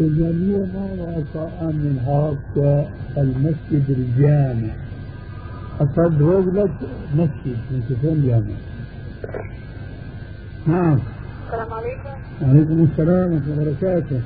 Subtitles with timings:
[0.00, 4.74] الجميع ما وقع من هذا المسجد الجامع.
[5.80, 6.70] أصد رجلة
[7.14, 8.56] مسجد من كفون جامع؟
[10.66, 10.98] نعم.
[11.46, 12.14] السلام عليكم.
[12.42, 14.20] وعليكم السلام ورحمة الله وبركاته.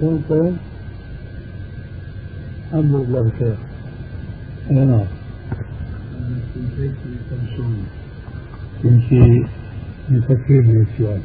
[0.00, 0.56] كنتم
[2.72, 3.56] الحمد لله بخير
[4.70, 5.04] نعم.
[8.84, 9.46] يمشي
[10.10, 11.20] نفكر بالسؤال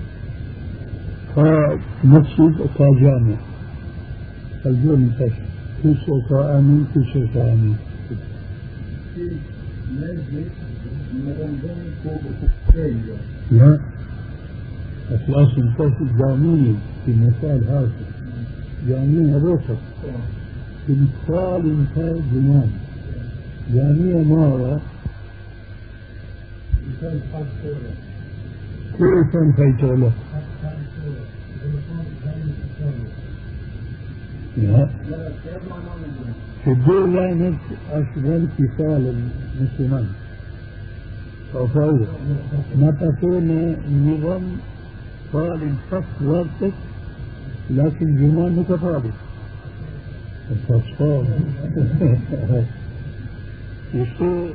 [1.35, 3.35] فمسجد وجامع
[4.65, 5.31] الجو منتشر
[5.83, 7.75] كل شيء آمين كل شيء آمين
[13.51, 13.79] لا
[15.11, 17.91] إخلاص الفصل جامعي في المثال هذا
[18.89, 19.77] جامعي الوسط
[20.87, 22.69] في مثال انتهى جنان
[23.73, 24.81] جامعية مارة
[28.97, 30.11] كل إنسان في شغله
[34.57, 34.87] لا.
[36.67, 37.57] الدولة نفس
[37.91, 39.13] أشغل اتصال
[39.59, 40.07] المسلمين
[41.53, 42.07] تصور
[42.79, 43.75] ما تكون
[44.07, 44.41] نظام
[45.33, 45.59] قال
[45.91, 46.73] فصل وقتك
[47.69, 49.11] لكن جنان متفاضل
[50.51, 51.25] التصفار
[53.93, 54.53] يصير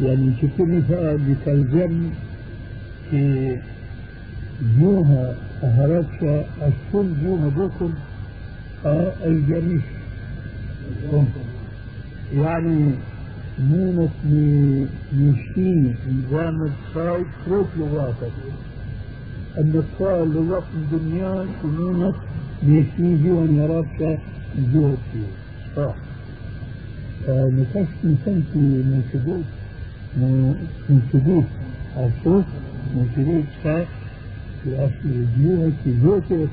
[0.00, 2.10] يعني مثال بتلزم
[3.10, 3.56] في
[4.80, 7.90] جوها أهرتك الكل جوها بكل.
[8.84, 9.80] الجميع
[12.34, 12.90] يعني
[13.58, 14.08] مونة
[15.14, 18.32] مشتيني نظام الصايد فوق لغاتك.
[19.58, 22.14] الصايد لغات الدنيا مونة
[22.62, 24.18] مشتيني جوا يراك
[24.72, 25.30] جوه فيه.
[25.76, 25.94] صح.
[27.28, 29.44] نكاش إنسان في من شدود.
[30.88, 31.44] من شدود.
[31.96, 32.44] الصوت
[32.94, 33.44] من شدود.
[33.64, 33.86] صح
[34.64, 36.46] في أصل الجوه في جوته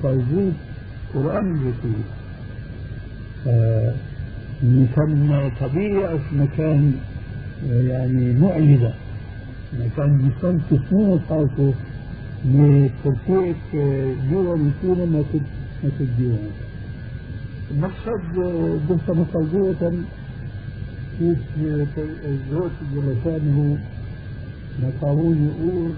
[1.15, 2.03] وتوجيه قرآن الكريم
[4.63, 6.93] مكان طبيعي مكان
[7.69, 8.93] يعني معجزة.
[9.79, 10.31] مكان
[10.71, 11.73] تسمية صوته
[12.45, 13.55] لتركية
[14.31, 15.23] دول يكون ما
[15.83, 16.39] ما تديون
[17.71, 18.37] المقصد
[18.89, 19.93] قلت مصدوة
[21.19, 21.37] كيف
[22.25, 23.77] الزوج لسانه
[24.83, 25.91] نقاوون يقول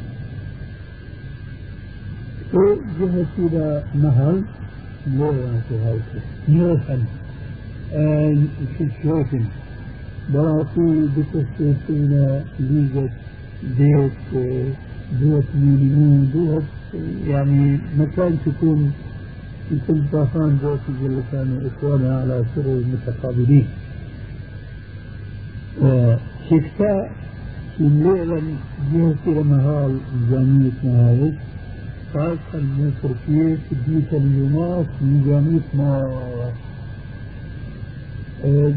[2.52, 4.42] تو جهة إلى مهل
[5.16, 6.98] لوغا تهاوته نوحا
[8.78, 9.44] في الشوفن
[10.34, 13.12] براكي بتستيقظنا ليجت
[13.78, 14.12] ديت
[15.20, 16.64] دوت مليون دوت
[17.26, 18.92] يعني مكان تكون
[19.68, 23.66] في كل طافان ذات جل كانوا إخوانا على سر متقابلين
[26.48, 26.60] في
[27.80, 28.42] الليلة
[28.92, 29.98] جهة مهال
[30.30, 31.34] جامعة مهالك
[32.14, 35.90] خاصة من تركيا تديك اليوناس من جامعة ما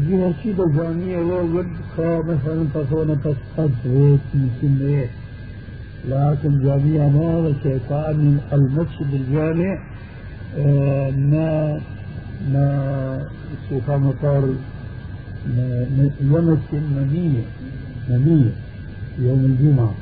[0.08, 1.66] جهة شيدة جامعة وقد
[2.22, 4.50] مثلا تكون تسقط بيت من
[6.08, 9.78] لكن جميع ما شيطان المسجد الجامع
[10.58, 11.80] آه ما
[12.52, 13.28] ما
[13.68, 14.54] شيطان مطار
[16.20, 17.44] يمس منية
[18.08, 18.52] منية
[19.18, 19.94] يوم الجمعة.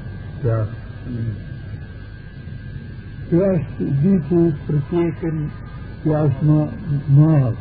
[3.31, 5.49] فياش ديتو فرتيكن
[6.05, 6.69] فياش ما
[7.11, 7.55] مار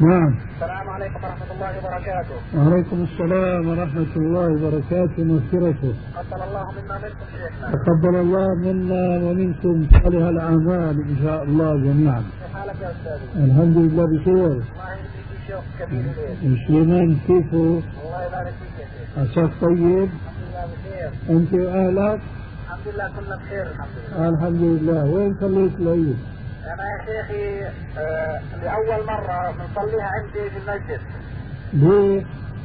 [0.00, 0.34] نعم.
[0.54, 2.36] السلام عليكم ورحمة الله وبركاته.
[2.56, 7.70] وعليكم السلام ورحمة الله وبركاته ومغفرته تقبل الله منا منكم شيخنا.
[7.72, 12.20] تقبل الله منا ومنكم صالح الأعمال إن شاء الله جميعا.
[12.20, 14.46] كيف حالك يا أستاذي؟ الحمد لله بخير.
[14.46, 14.62] الله
[15.46, 16.02] شيخ كبير
[16.42, 19.18] ليك سليمان كيفه؟ الله يبارك فيك يا شيخ.
[19.18, 21.10] عساك طيب؟ الحمد لله بخير.
[21.36, 22.20] أنت وأهلك؟
[22.66, 26.16] الحمد لله كلنا بخير الحمد لله الحمد لله وين صليت العيد؟
[26.66, 27.64] أنا يا شيخي
[27.98, 31.00] آه لأول مرة بنصليها عندي في المسجد.
[31.72, 32.24] ليه؟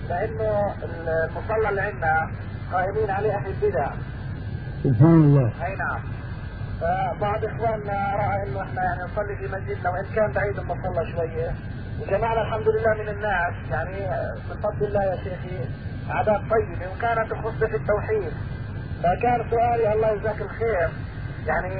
[0.09, 0.75] لأنه
[1.07, 2.31] المصلى اللي عندنا
[2.73, 3.91] قائمين عليه أهل البدع.
[4.83, 5.51] سبحان الله.
[5.65, 5.99] أي نعم.
[6.81, 11.51] فبعض إخواننا رأى إنه إحنا يعني نصلي في مسجدنا وإن كان بعيد المصلى شوية.
[12.01, 13.53] وجمعنا الحمد لله من الناس.
[13.71, 15.59] يعني بفضل الله يا شيخي
[16.09, 18.31] أعداد طيبة وكانت الخطبة في التوحيد.
[19.03, 20.89] فكان سؤالي الله يجزاك الخير.
[21.47, 21.71] يعني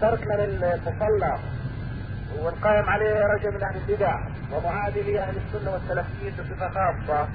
[0.00, 1.38] تركنا للمصلى.
[2.40, 4.18] والقائم عليه رجل من أهل البدع
[4.52, 7.28] ومعادي لاهل السنة والسلفيين بصفة خاصة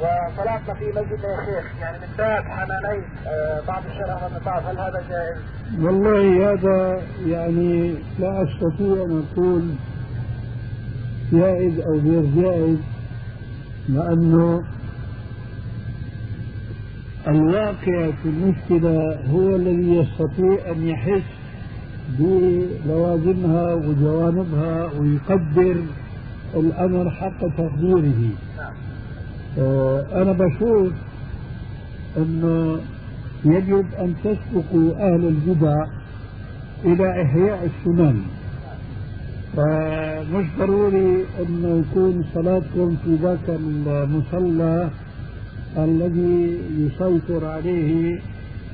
[0.00, 5.04] وصلاتنا في مسجد يا شيخ يعني من باب حماني آه، بعض الشرع والنطاف هل هذا
[5.10, 5.38] جائز؟
[5.80, 9.68] والله هذا يعني لا أستطيع أن أقول
[11.32, 12.78] جائز أو غير جائز
[13.88, 14.64] لأنه
[17.28, 21.41] الواقع في المشكلة هو الذي يستطيع أن يحس
[22.18, 25.76] بلوازمها وجوانبها ويقدر
[26.54, 28.30] الأمر حق تقديره.
[30.12, 30.92] أنا بشوف
[32.16, 32.80] أنه
[33.44, 35.86] يجب أن تسبقوا أهل البدع
[36.84, 38.22] إلى إحياء السنن.
[39.56, 44.90] فمش ضروري أنه يكون صلاتكم في ذاك المصلى
[45.78, 48.20] الذي يسيطر عليه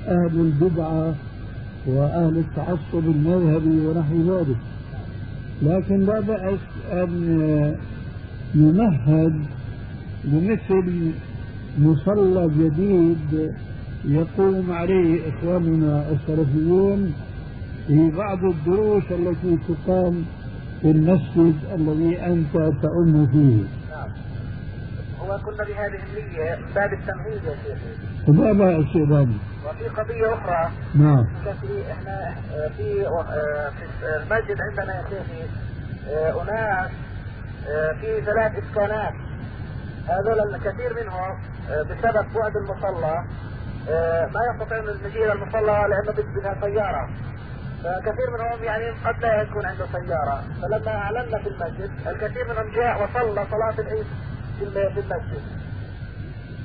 [0.08, 1.14] أهل البدعة
[1.88, 4.56] وأهل التعصب المذهبي ونحو ذلك.
[5.62, 6.58] لكن لا بأس
[6.92, 7.76] أن
[8.54, 9.46] يمهد
[10.24, 11.12] بمثل
[11.78, 13.52] مصلى جديد
[14.04, 17.14] يقوم عليه إخواننا السلفيون
[17.86, 20.24] في بعض الدروس التي تقام
[20.82, 23.62] في المسجد الذي أنت تؤم فيه.
[23.90, 24.10] نعم.
[25.20, 30.70] هو كنا بهذه النية باب التمهيد يا شيخي لا بأس إذن وفي قضية أخرى.
[30.94, 31.26] نعم.
[31.60, 35.42] في إحنا آه، في آه، في المسجد عندنا يا شيخي
[36.10, 36.90] آه، أناس
[38.00, 39.12] في ثلاث إسكانات.
[40.08, 41.38] هذول الكثير منهم
[41.70, 43.24] بسبب بعد المصلى
[44.34, 47.08] ما يستطيعون المجيء إلى المصلى لأنه بدها سيارة.
[47.84, 50.42] فكثير منهم يعني قد لا يكون عنده سيارة.
[50.62, 54.06] فلما أعلنا في المسجد الكثير منهم جاء وصلى صلاة العيد
[54.58, 55.42] في المسجد.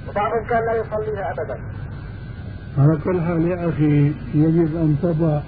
[0.10, 1.58] وبعضهم كان لا يصليها ابدا.
[2.78, 5.40] على كل حال يا أخي يجب أن تضع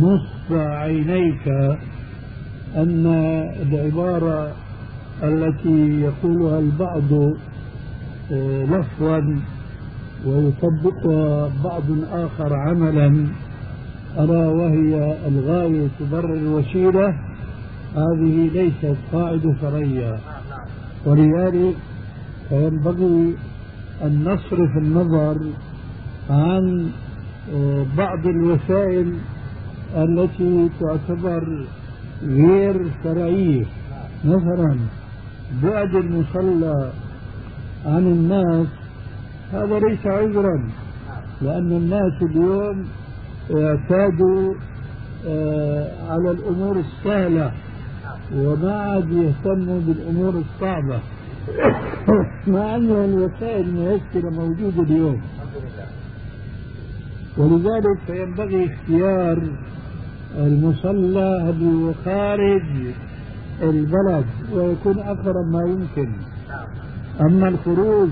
[0.00, 1.48] نصب عينيك
[2.76, 3.06] أن
[3.62, 4.52] العبارة
[5.22, 7.12] التي يقولها البعض
[8.32, 9.40] آه، لفظا
[10.26, 13.26] ويطبقها بعض آخر عملا
[14.18, 17.08] ألا وهي الغاية تبرر الوسيلة
[17.96, 20.18] هذه ليست قاعدة شرعية.
[21.06, 21.74] ولذلك
[22.48, 23.34] فينبغي
[24.02, 25.36] أن نصرف النظر
[26.30, 26.90] عن
[27.54, 29.14] آه، بعض الوسائل
[29.96, 31.66] التي تعتبر
[32.22, 33.64] غير شرعية.
[34.24, 34.76] مثلا
[35.62, 36.90] بعد المصلى
[37.86, 38.66] عن الناس
[39.52, 40.68] هذا ليس عذرا
[41.42, 42.86] لأن الناس اليوم
[43.54, 44.54] اعتادوا
[45.28, 47.52] آه، على الأمور السهلة
[48.34, 51.00] وما عاد يهتموا بالأمور الصعبة.
[52.46, 55.20] مع أن الوسائل الميسرة موجودة اليوم.
[57.38, 59.42] ولذلك فينبغي اختيار
[60.36, 62.62] المصلى اللي خارج
[63.62, 66.12] البلد ويكون أقرب ما يمكن.
[67.20, 68.08] أما الخروج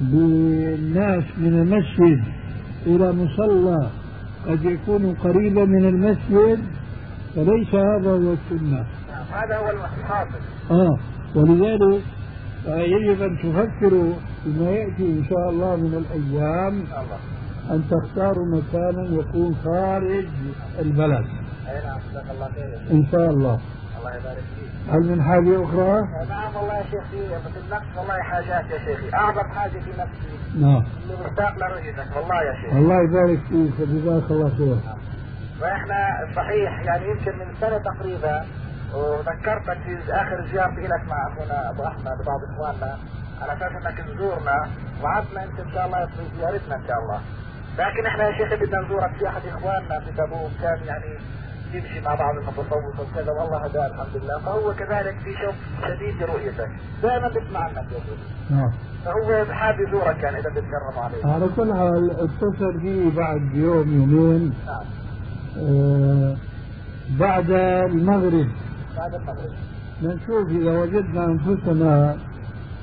[0.00, 2.22] بالناس من المسجد
[2.86, 3.90] إلى مصلى
[4.46, 6.58] قد يكون قريبا من المسجد
[7.34, 8.84] فليس هذا هو السنة.
[9.32, 10.40] هذا هو الحاصل
[10.70, 10.98] آه
[11.34, 12.02] ولذلك
[12.66, 14.14] يجب أن تفكروا
[14.44, 16.84] فيما يأتي إن شاء الله من الأيام
[17.70, 20.24] أن تختاروا مكانا يكون خارج
[20.78, 21.26] البلد.
[22.90, 23.60] إن شاء الله.
[23.98, 27.16] الله يبارك فيك هل من حاجة أخرى؟ نعم والله يا شيخ في
[27.64, 29.14] النفس والله حاجات يا شيخي.
[29.14, 30.82] أعظم حاجة في نفسي نعم.
[31.06, 33.88] إني مشتاق لرؤيتك والله يا شيخ الله يبارك فيك.
[33.88, 34.76] جزاك الله خير
[35.62, 38.44] وإحنا صحيح يعني يمكن من سنة تقريبا
[38.94, 42.98] وذكرتك في آخر زيارتي لك مع أخونا أبو أحمد بعض إخواننا.
[43.42, 44.68] على أساس إنك تزورنا
[45.02, 47.20] وعدنا أنت إن شاء الله في زيارتنا إن شاء الله.
[47.78, 51.18] لكن إحنا يا شيخ بدنا نزورك في أحد إخواننا في تبوك كان يعني
[51.74, 54.38] يمشي مع بعض المتصوف وكذا والله هداه الحمد لله.
[54.38, 55.54] فهو كذلك في شوق
[55.88, 56.70] شديد لرؤيتك.
[57.02, 58.72] دائما بيسمع عنك يا نعم.
[59.04, 61.26] فهو حاب يزورك يعني إذا بتكرم عليه.
[61.34, 64.54] على كل حال اتصل بي بعد يوم يومين.
[64.66, 64.84] نعم.
[65.58, 66.36] آه
[67.20, 68.48] بعد المغرب.
[68.96, 69.14] بعد
[70.02, 72.16] نشوف إذا وجدنا أنفسنا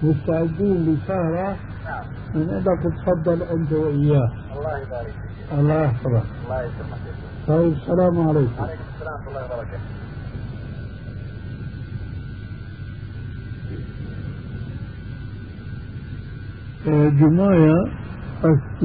[0.03, 2.03] مستعدين لسهرة نعم.
[2.35, 4.31] من انك تفضل أنت وإياه.
[4.57, 5.59] الله يبارك فيك.
[5.59, 6.23] الله يحفظك.
[6.45, 6.99] الله يسلمك.
[7.47, 8.63] طيب السلام عليكم.
[8.63, 9.99] عليكم السلام ورحمة الله وبركاته.
[17.19, 17.89] جماعة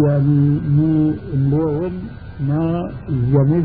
[0.07, 2.09] يعني مي اليوم
[2.41, 3.65] ما جمعت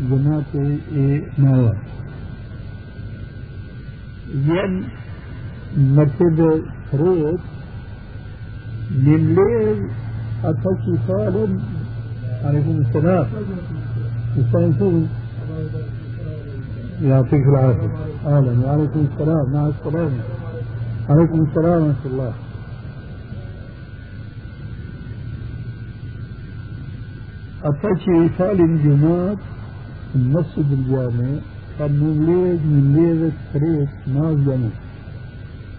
[0.00, 0.54] جماعة
[1.38, 1.72] نوى
[4.34, 4.88] ين
[5.76, 6.62] مرتبة
[6.94, 7.40] روت
[8.90, 9.88] من ليل
[10.44, 11.62] أتوكي صالم
[12.44, 13.26] عليكم السلام
[14.36, 15.08] يستانسون
[17.02, 17.90] يعطيك العافية
[18.26, 20.20] أهلا وعليكم السلام مع السلامة
[21.08, 22.32] عليكم السلام ورحمة الله
[27.66, 29.36] التشريفات جماعة
[30.14, 31.38] المسجد الجامع
[31.80, 34.68] مولد من ليلة فريق ناس جمع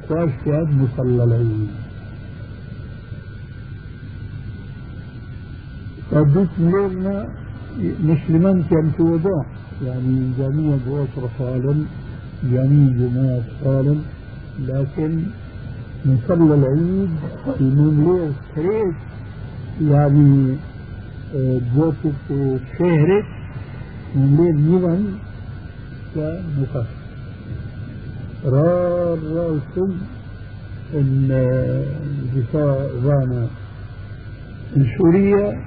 [0.07, 1.67] كواش كاد مصلى العيد
[6.11, 7.27] فدوت ليلنا
[8.03, 9.43] مسلمان كان في وضع
[9.85, 11.85] يعني جميع بوصر صالم
[12.43, 14.03] جميع جماعة صالم
[14.59, 15.23] لكن
[16.05, 17.09] نصلى العيد
[17.57, 18.93] في مولد فريق
[19.81, 20.55] يعني
[21.75, 22.13] جوتك
[24.15, 25.05] من ليل نيوان
[26.15, 26.87] كمخف
[28.45, 29.91] رار رأسم
[30.93, 31.27] إن
[32.35, 33.47] دفاع غانا
[34.75, 35.61] من سوريا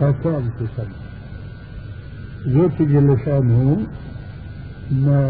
[0.00, 0.88] فكان تصل
[2.46, 3.86] زوجي جل شأنه
[4.90, 5.22] ما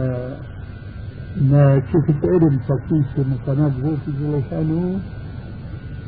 [1.40, 5.00] ما شفت علم تقيس من قناة زوجي جل شأنه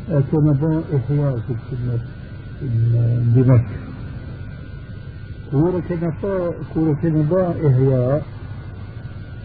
[0.09, 1.99] كان إحياء السنة
[3.35, 3.77] بمكة.
[5.51, 8.23] كورة كنفا كورة كنفا إحياء.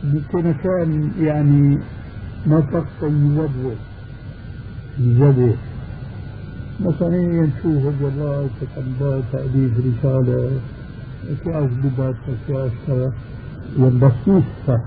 [0.04, 1.78] يمكن كان يعني
[2.48, 3.76] نطق يزدوه
[5.00, 5.56] يزدوه
[6.80, 10.52] مثلا ينشوف جلال تكنبا تأليف رسالة
[11.46, 12.16] كأس ببات
[12.48, 13.14] كأس كذا
[13.78, 14.82] ينبسيط صح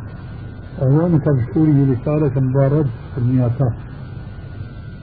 [0.82, 3.72] أولا كان سوري رسالة كان بارد في المياتات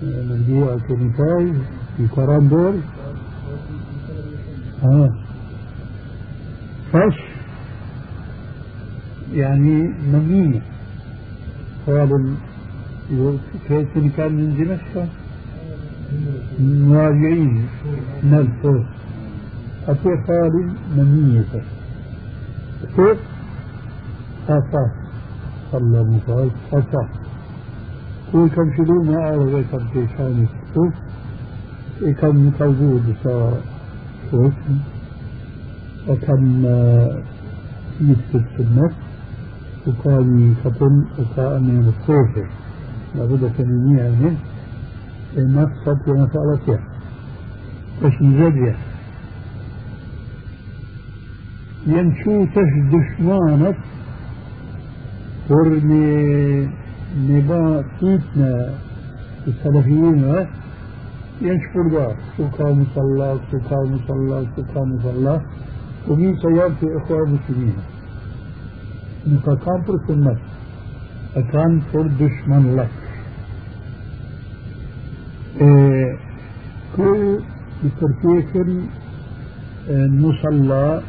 [0.03, 1.53] مجدوعة كنفاي
[1.97, 2.79] في كرام دول
[4.83, 5.13] آه.
[6.93, 7.28] فش.
[9.33, 10.61] يعني مميز
[11.87, 12.35] قال
[13.67, 15.07] كيف كان من دمشق
[16.59, 17.65] مراجعين
[18.23, 18.85] نفسه
[19.87, 21.61] أتي قال مميزة
[22.95, 23.17] كيف
[24.47, 24.91] خاصة
[25.71, 27.07] صلى الله خاصة
[28.31, 30.93] كل كم شلون ما أعرف كم تيشاني شوف
[32.21, 33.57] كم موجود صار
[34.31, 34.53] شوف
[36.07, 36.63] وكان
[38.01, 39.08] يثبت في النفس
[39.89, 42.47] وكان يكتم وكان مصروفه
[43.15, 44.37] لابد كان يعني
[45.37, 46.79] النفس صد مسألة
[48.03, 48.75] مش مزدية
[51.87, 53.77] ينشو تش دشمانت
[55.49, 56.69] ورمي
[57.29, 58.73] نبا فيتنا
[59.47, 60.45] السلفيين
[61.41, 65.41] ينشفر دار سوكا مصلى سوكا مصلى سوكا مصلى.
[66.07, 67.75] ومين سيار في إخوة المسلمين.
[70.07, 70.37] سنت
[71.35, 72.89] أكان پر دشمن لك
[75.61, 76.17] إيه
[76.97, 77.39] كل
[77.83, 78.81] بتركيكن
[79.89, 81.01] المصلى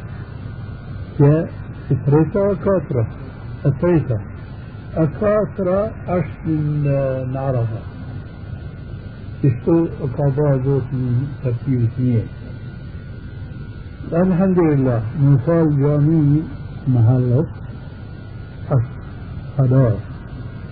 [1.19, 3.07] كثريتا كاثرة
[3.65, 4.21] أثريتا
[4.95, 6.83] أكاثرة أشل
[7.33, 7.81] نعرفها
[9.43, 9.87] يشتو
[10.17, 12.25] قضاء ذات من ترتيب اثنين
[14.13, 16.41] الحمد لله مثال جامعي
[16.87, 17.45] محلة
[19.57, 19.93] خلاص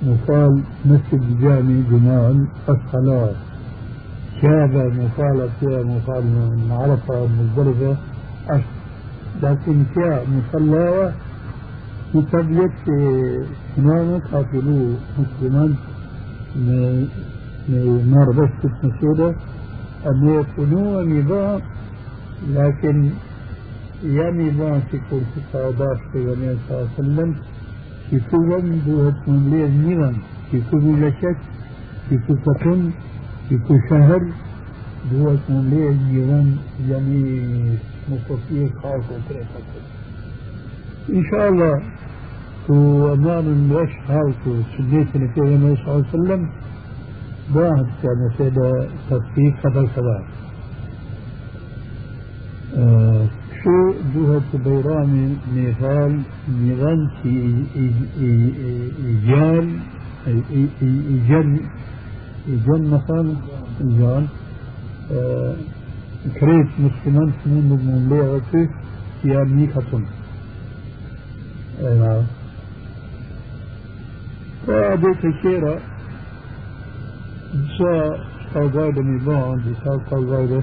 [0.04, 2.48] مثال مسجد جامع جمال
[2.94, 3.36] خلاص
[4.42, 7.96] شابة مثال فيها مثال من عرفة مزدلفة.
[9.44, 11.12] لكن فيها مصلى
[12.12, 12.90] في تبلت
[13.78, 15.76] إمامك قاتلوا مسلمان
[18.12, 19.36] نار بس مسودة
[20.08, 21.62] أن يكونوا نظام.
[22.50, 23.10] لكن
[24.04, 25.22] يا نظام في كل
[25.54, 27.36] صعوبات في النبي صلى الله عليه وسلم
[28.10, 30.16] في كل بوهت من ليل نظام
[30.52, 31.38] في كل لشك
[32.10, 32.90] في كل سكن
[33.50, 34.22] في كل شهر.
[35.12, 36.56] بوهت من ليل نظام
[36.90, 37.24] يعني
[38.12, 39.46] مستطيع خاص وكذا
[41.10, 41.82] إن شاء الله
[42.70, 46.50] وأمان الوش هاوتو سنيت النبي صلى الله عليه وسلم
[47.56, 50.24] واحد كان سيدا تطبيق قبل صلاة
[52.78, 53.26] آه
[53.64, 56.14] شو جهة بيرامي نيفال
[57.24, 57.34] في
[59.02, 59.68] إيجال
[60.82, 61.60] إيجال
[62.48, 63.36] إيجال مثلا
[63.82, 64.26] إيجال.
[65.12, 65.56] آه
[66.40, 68.70] كريت مسلمان سنين من لغة
[69.24, 70.06] يا ميكاتون
[71.84, 72.24] نعم
[74.68, 75.80] فأديت الشيرة
[77.50, 77.94] disa
[78.54, 80.60] kavgayla mübah, disa kavgayla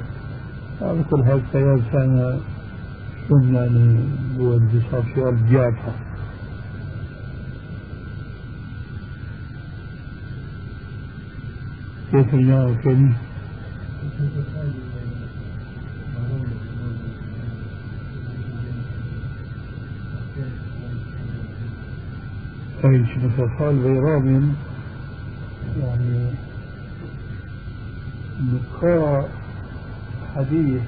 [0.81, 1.59] yani kul hakta
[3.29, 4.01] şun yani
[4.39, 6.07] bu disa fiyal ciyata.
[12.13, 13.15] كيف الجواب كريم؟
[22.85, 24.55] أي شنو قال بيرام
[25.81, 26.31] يعني
[28.53, 29.31] لقاء
[30.35, 30.83] حديث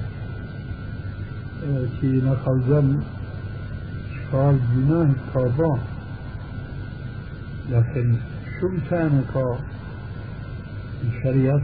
[2.43, 2.87] kalzën
[4.13, 5.71] shkall gjinahit ka ba
[7.69, 8.17] لكن
[8.59, 9.59] شو كان ka
[11.07, 11.61] الشريعة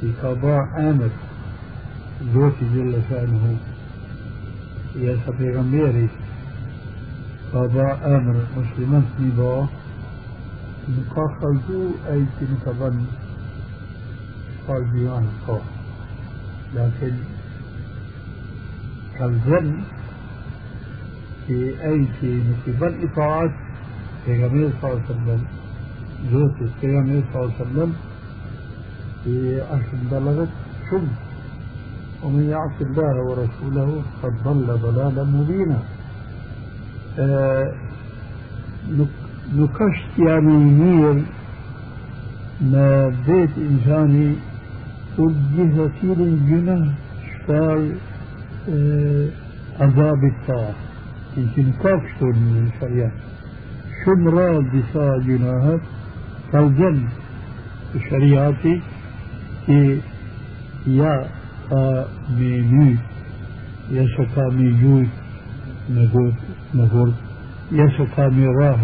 [0.00, 1.10] في قضاء آمر
[2.34, 3.56] زوجي جل شأنه.
[4.96, 5.18] يا
[5.56, 6.08] غميري
[7.52, 9.66] قضاء آمر مسلمان نبا
[10.88, 13.04] نقاخذوا أي تنكبن
[14.68, 15.60] قال بيان قال
[16.74, 17.14] لكن
[19.18, 19.80] كالزن
[21.46, 23.50] في أي شيء نكبن إطاعات
[24.24, 25.44] في غمير صلى الله عليه وسلم
[26.80, 27.92] في غمير صلى الله عليه وسلم
[29.24, 30.48] في أهل بلغت
[30.90, 31.06] شم.
[32.22, 35.78] ومن يعص الله ورسوله قد ضل ضلالا مبينا.
[37.18, 37.72] آه
[39.54, 41.22] نكشت يعني مير
[42.60, 44.34] ما بيت إنساني
[45.18, 46.94] وجه كثير الجنة
[47.26, 48.17] شفال آه
[49.80, 50.74] عذاب الطاعة.
[51.36, 53.12] يمكن كاكشتر من الشريعة
[54.04, 55.80] شن راد بسا جناهات
[56.52, 56.98] فالجن
[57.94, 58.80] الشريعة
[59.68, 60.00] që
[60.86, 61.14] ja
[61.68, 61.80] ka
[62.36, 62.98] me ny,
[63.92, 65.12] ja se ka me gjujt
[65.92, 66.38] me gurt,
[66.72, 67.16] me gurt,
[67.70, 68.80] ja se ka me rah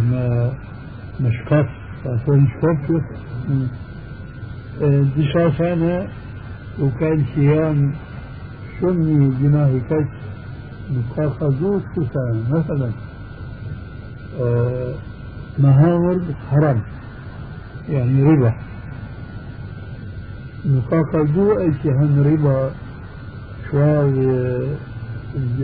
[11.15, 12.91] ka kazu që sene, مثلا
[15.59, 16.83] مهاور حرام
[17.89, 18.55] يعني ربا.
[20.67, 22.71] نقاقدو إيش هم ربا
[23.71, 24.67] شوي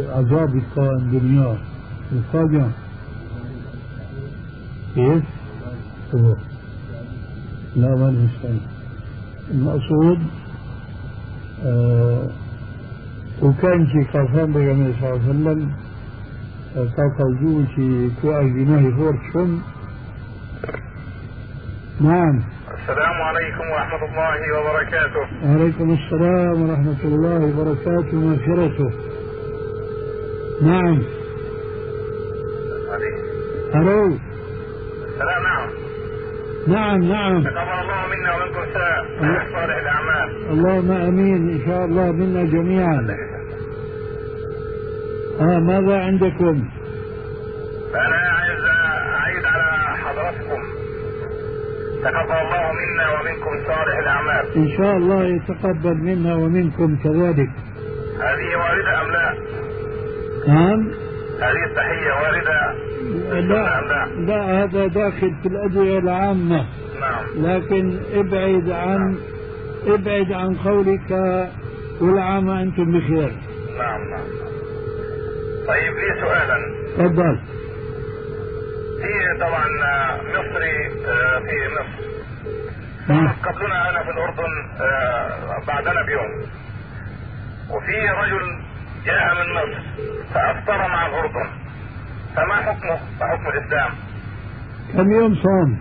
[0.08, 1.58] عذاب كان الدنيا
[2.12, 2.70] نقاقا
[4.94, 5.24] كيف؟
[6.14, 6.36] هو
[7.76, 8.28] لا ما
[9.50, 10.18] المقصود
[11.64, 12.28] آه
[13.42, 15.73] وكان شي قفان بيغمي صلى الله عليه وسلم
[16.97, 19.60] قاقدو شي كوا جناهي فورت شم
[22.00, 22.43] نعم.
[22.78, 25.25] السلام عليكم ورحمة الله وبركاته.
[25.45, 28.91] وعليكم السلام ورحمة الله وبركاته ومغفرته
[30.62, 31.02] نعم.
[33.75, 34.17] ألو.
[35.08, 35.45] السلام
[36.67, 37.43] نعم نعم نعم.
[37.43, 38.62] تقبل الله منا ومنكم
[39.52, 40.28] صالح الأعمال.
[40.50, 43.29] اللهم آمين إن شاء الله منا جميعا.
[45.40, 46.68] آه ماذا عندكم؟
[47.94, 48.60] أنا عايز
[49.20, 50.62] أعيد على حضراتكم.
[52.02, 54.56] تقبل الله منا ومنكم صالح الأعمال.
[54.56, 57.50] إن شاء الله يتقبل منا ومنكم كذلك.
[58.20, 59.34] هذه واردة أم لا؟
[60.48, 60.90] نعم.
[61.40, 62.74] هذه التحية واردة؟
[63.40, 66.66] لا أم لا؟ لا هذا داخل في الأدعية العامة.
[67.00, 67.24] نعم.
[67.36, 69.16] لكن ابعد عن
[69.86, 71.08] ابعد عن قولك
[72.00, 73.32] كل عام أنتم بخير.
[73.78, 74.50] نعم نعم.
[75.68, 76.58] طيب لي سؤالا.
[76.99, 77.38] تفضل.
[79.02, 79.66] في طبعا
[80.18, 82.10] مصري آه، في مصر.
[83.08, 83.28] نعم.
[83.42, 86.30] قبلنا أنا في الأردن آه، بعدنا بيوم.
[87.70, 88.60] وفي رجل
[89.06, 89.80] جاء من مصر
[90.34, 91.50] فأفطر مع الأردن.
[92.36, 93.90] فما حكمه؟ وحكم الإسلام؟
[94.96, 95.78] كم يوم صوم؟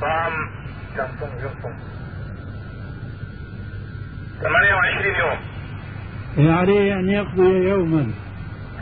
[0.00, 0.32] صام
[0.96, 1.74] كم صوم؟ يوم صوم.
[4.40, 5.38] 28 يوم.
[6.58, 8.10] عليه أن يقضي يوما.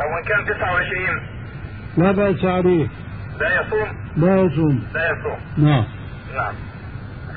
[0.01, 1.21] أو إن كان 29
[1.97, 2.89] لا بأس عليه.
[3.41, 4.87] لا يصوم؟ لا يصوم.
[4.95, 5.39] لا يصوم.
[5.57, 5.85] نعم.
[6.35, 6.55] نعم.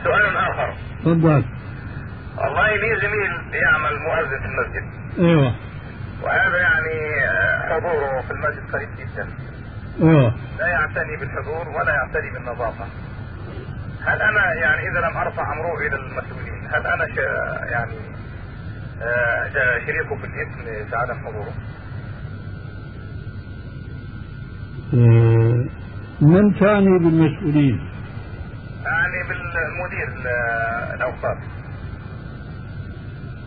[0.03, 0.73] سؤال آخر.
[1.01, 1.43] تفضل.
[2.37, 4.83] والله لي زميل يعمل مؤذن في المسجد؟
[5.19, 5.55] أيوه.
[6.23, 9.27] وهذا يعني آه، حضوره في المسجد قريب جدا.
[10.01, 10.33] أيوه.
[10.59, 12.85] لا يعتني بالحضور ولا يعتني بالنظافة.
[14.05, 17.17] هل أنا يعني إذا لم أرفع أمره إلى المسؤولين هل أنا ش...
[17.71, 17.95] يعني
[19.01, 19.49] آه،
[19.85, 21.53] شريكه في الإثم في عدم حضوره؟
[26.21, 27.79] من تعني بالمسؤولين؟
[28.85, 31.37] يعني بالمدير ال- الأوقاف.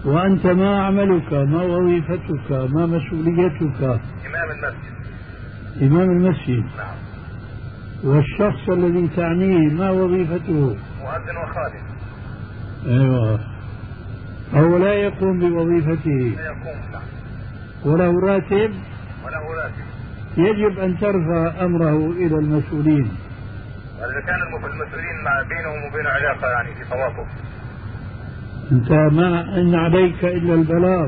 [0.05, 5.83] وأنت ما عملك ما وظيفتك ما مسؤوليتك؟ إمام المسجد.
[5.83, 6.65] إمام المسجد.
[6.77, 6.97] نعم.
[8.05, 11.85] والشخص الذي تعنيه ما وظيفته؟ مؤذن وخادم.
[12.87, 13.41] أيوة.
[14.55, 17.03] هو لا يقوم بوظيفته؟ لا يقوم نعم.
[17.85, 18.71] وله راتب؟
[19.25, 19.98] وله راتب.
[20.39, 23.11] يجب أن ترفع أمره إلى المسؤولين.
[24.01, 27.27] وإذا كان الم- المسؤولين مع بينهم وبين علاقة يعني في تواصل.
[28.73, 31.07] أنت ما إن عليك إلا البلاغ.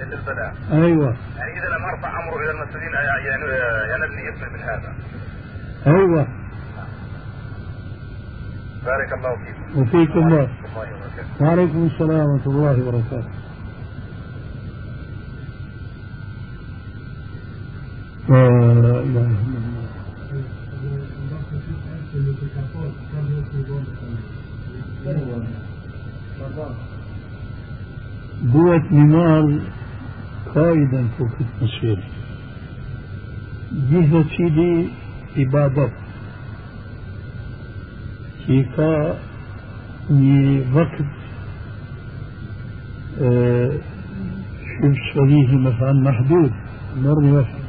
[0.00, 1.16] إلا البلاء أيوة.
[1.38, 2.90] يعني إذا لم أرفع أمره إلى المسؤولين
[3.26, 4.92] ين- ينلني إثم من هذا.
[5.86, 6.26] أيوة.
[8.86, 9.80] بارك الله فيكم.
[9.82, 10.18] وفيكم.
[10.28, 10.48] الله
[11.40, 13.28] وعليكم السلام ورحمة الله وبركاته.
[18.28, 19.82] لا اله الا الله
[28.42, 29.60] دوت نمال
[30.54, 31.98] قائدا فوق التصوير
[33.90, 34.88] جهة سيدي
[35.36, 35.92] عبادت
[38.46, 39.18] في كا
[40.74, 41.06] وقت
[43.20, 43.72] آه
[44.80, 46.52] شوف شريه مثلا محدود.
[46.96, 47.61] مرة واحدة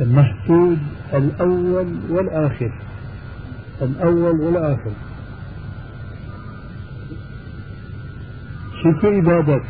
[0.00, 0.78] المحدود
[1.14, 2.72] الأول والآخر.
[3.82, 4.90] الأول والآخر.
[8.82, 9.62] شكو عبادت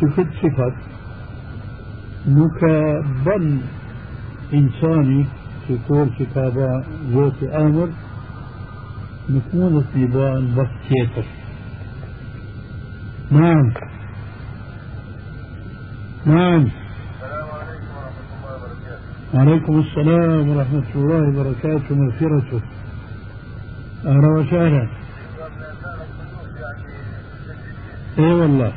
[0.00, 0.74] شكت صفات.
[2.28, 3.60] نكا بن
[4.54, 5.26] إنساني
[5.88, 7.88] كل كتابة زوت آمر.
[9.30, 11.24] نكون نبان بس كيتر
[16.26, 16.34] نعم.
[16.34, 16.68] نعم
[19.34, 22.60] وعليكم السلام ورحمة الله وبركاته ومغفرته
[24.06, 24.88] أهلا وسهلا.
[28.18, 28.72] اي والله.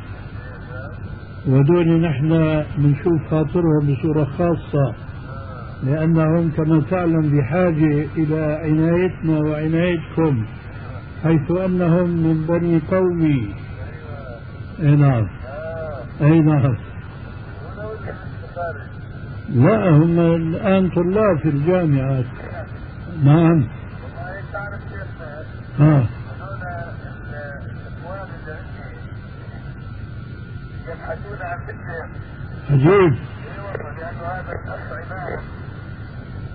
[1.46, 4.94] ودول نحن بنشوف خاطرهم بصورة خاصة
[5.82, 10.46] لأنهم كما تعلم بحاجة إلى عنايتنا وعنايتكم
[11.22, 13.54] حيث أنهم من بني قومي.
[14.82, 15.26] أي نعم.
[16.22, 16.91] أي نعم.
[19.48, 22.24] لا هم الآن طلاب في الجامعات.
[23.22, 23.64] نعم.
[25.78, 26.06] ها
[30.88, 31.58] يبحثون عن
[32.70, 32.90] عجيب.
[32.90, 34.52] اي والله لأنه هذا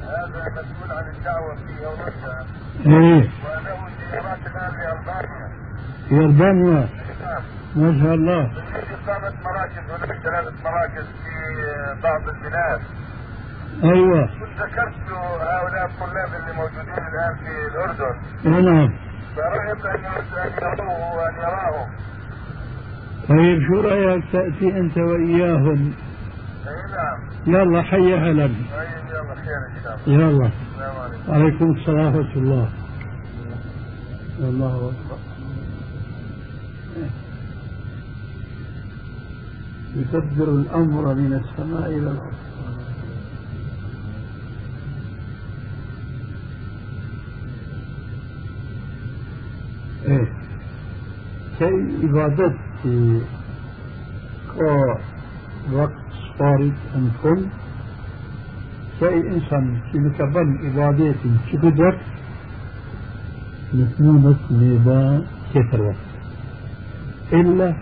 [0.01, 2.45] هذا مسؤول عن الدعوه في اوروبا
[2.85, 3.29] إيه.
[3.45, 3.77] وله
[4.11, 5.47] زيارات الان في ألبانيا.
[6.11, 7.06] نعم
[7.75, 8.41] ما شاء الله.
[8.41, 12.81] إقامة مراكز هناك ثلاثة مراكز في بعض البلاد.
[13.83, 14.25] أيوه.
[14.25, 14.93] كنت ذكرت
[15.41, 18.15] هؤلاء الطلاب اللي موجودين الآن في الأردن.
[18.65, 18.89] نعم.
[19.35, 19.99] فرغب أن
[20.63, 21.89] يروه وأن يراهم.
[23.29, 25.93] طيب شو رأيك تأتي أنت وإياهم؟
[26.67, 27.55] أي نعم.
[27.55, 28.47] يلا حي أهلا.
[28.47, 30.25] طيب يلا خير إن شاء الله.
[30.25, 30.49] يلا.
[30.71, 31.31] السلام عليكم.
[31.31, 32.69] وعليكم السلام ورحمة الله.
[34.39, 35.36] الله أكبر.
[39.97, 42.37] يدبر الأمر من السماء إلى الأرض.
[50.05, 50.27] إيه.
[51.59, 52.57] كي عبادت
[55.71, 55.91] وقت
[56.39, 57.41] صارت أن كل
[58.99, 61.15] كأي إنسان في مكبن عبادات
[61.51, 61.99] في قدرت
[63.75, 66.07] نتمونة نيبا كثر وقت.
[67.33, 67.73] إلا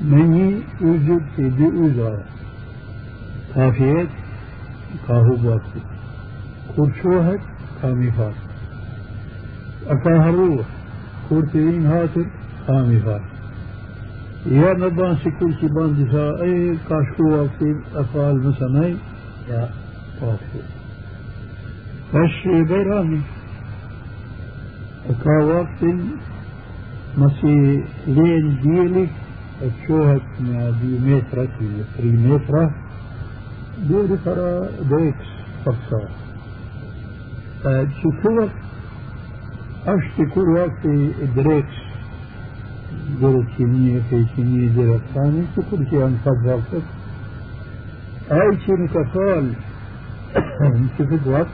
[0.00, 2.18] من يوجد في دي أوزار
[3.54, 4.08] كافيات
[5.08, 5.62] كاهو بوقت
[6.76, 7.40] كرشوهت
[7.82, 8.34] كاميفات
[9.88, 10.66] أكاها الروح
[11.28, 12.26] كورتين هاتر
[12.66, 13.20] كاميفات
[14.46, 18.96] يا نبان سكول كي بان دفاع اي كاشكو وقتي افعال مثلا
[19.48, 19.70] يا
[20.22, 20.62] وقتي
[22.12, 23.20] فش بيراني
[25.10, 25.82] اكا وقت
[27.18, 29.08] مسي لين
[29.60, 31.68] تشوهك مع دي مترة في
[31.98, 32.70] تري مترة
[33.88, 35.26] دوري فرا ديكس
[35.64, 36.08] فرصة
[37.64, 38.50] تشوفوك
[39.86, 40.86] اشتي كل وقت
[41.36, 41.76] دريكس
[43.20, 46.82] جرت كمية في كمية جرت ثانية كل شيء انفض وقتك
[48.32, 49.52] أي شيء كفال
[50.98, 51.46] كفت وقت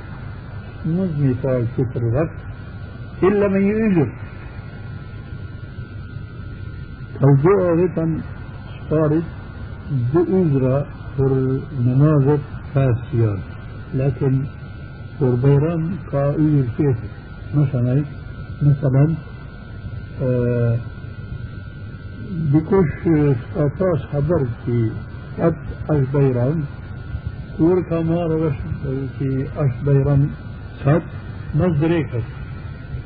[0.87, 2.31] مش مثال كفر وقت
[3.23, 4.13] إلا من يؤجر
[7.21, 8.21] توجيه غيطا
[8.91, 9.23] صارت
[10.15, 12.39] بأجرة في نماذج
[12.75, 13.39] فاسيان
[13.95, 14.43] لكن
[15.19, 16.97] في بيران قائل كيف
[17.55, 18.05] مثلا
[18.63, 19.15] مثلا
[20.23, 20.77] آه
[22.53, 22.87] بكوش
[23.55, 24.91] سقاطاش حضرت في
[25.39, 25.55] قد
[25.91, 26.65] أش بيران.
[27.59, 28.53] كور كمار
[29.19, 30.29] في أش بيران.
[30.85, 31.03] سات
[31.55, 32.23] مزدريكت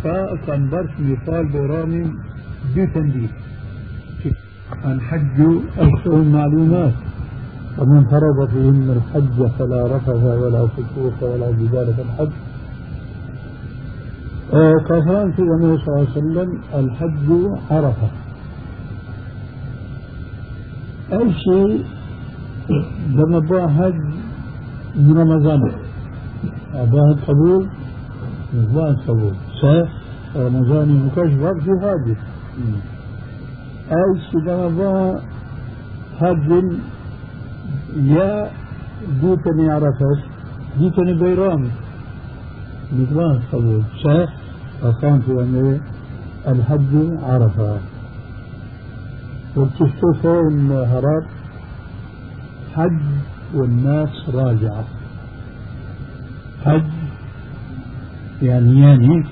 [0.04, 2.10] فكان برش مثال بيراني
[2.74, 3.30] دي تنديد
[4.84, 5.38] الحج
[5.78, 6.92] أشهر معلومات.
[7.78, 12.30] ومن فرض فيهن الحج فلا رفث ولا فسوق ولا جدال في الحج.
[14.88, 17.28] كفران في النبي صلى الله عليه وسلم الحج
[17.70, 18.08] عرفة.
[21.12, 21.84] أي شيء
[23.14, 23.94] لما باهد
[24.96, 25.72] من رمضان
[26.74, 27.68] باهد قبول
[28.54, 29.34] مش باهد قبول.
[29.62, 29.88] صح
[30.36, 32.16] رمضان مكاش وقت هادي
[33.92, 34.68] أي لما
[36.20, 36.78] باهد
[37.96, 38.50] يا
[39.22, 40.22] ديتني عرفت
[40.78, 41.70] ديتني بيرام
[42.92, 44.32] مثل قبول صح
[44.82, 45.80] فكان في أمر
[46.48, 47.80] الحج عرفة.
[49.56, 51.24] والتشتوفة هرب
[52.74, 53.00] حج
[53.54, 54.84] والناس راجعة.
[56.64, 56.82] حج
[58.42, 59.24] يعني يعني.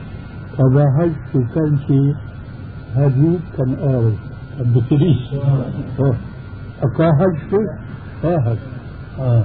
[0.59, 2.15] قضى حج كان في
[2.95, 4.26] هذه كان آوي.
[4.61, 5.35] بكريس
[6.83, 7.57] أكا حج في
[8.25, 8.57] آه
[9.21, 9.45] آه.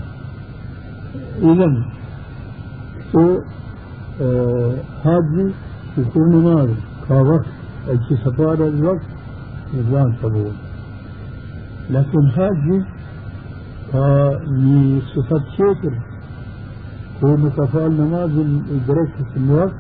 [1.42, 1.86] إذن
[3.14, 3.40] تو
[5.06, 5.52] هذه
[5.98, 6.76] يكون نماذج
[7.08, 7.46] كوقت
[7.90, 9.06] أي سفارة الوقت
[9.74, 10.54] نظام قبول.
[11.90, 12.86] لكن هذه
[13.92, 15.96] ni sifat tjetër
[17.20, 19.80] ku nuk ka falë namazin i drejtës në vakt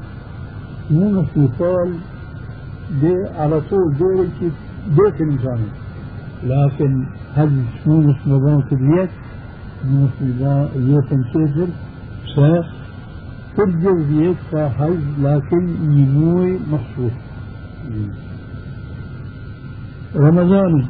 [0.91, 1.15] mund
[4.87, 5.59] بيت الإنسان.
[6.43, 9.09] لكن هل شو نسمى ذا كبيت
[9.85, 11.67] نسمى ذا يوت مسافر
[12.35, 12.65] شاخ
[13.57, 15.63] كل جوزيت فهز لكن
[15.97, 17.11] ينوي مخصوص.
[20.15, 20.85] رمضاني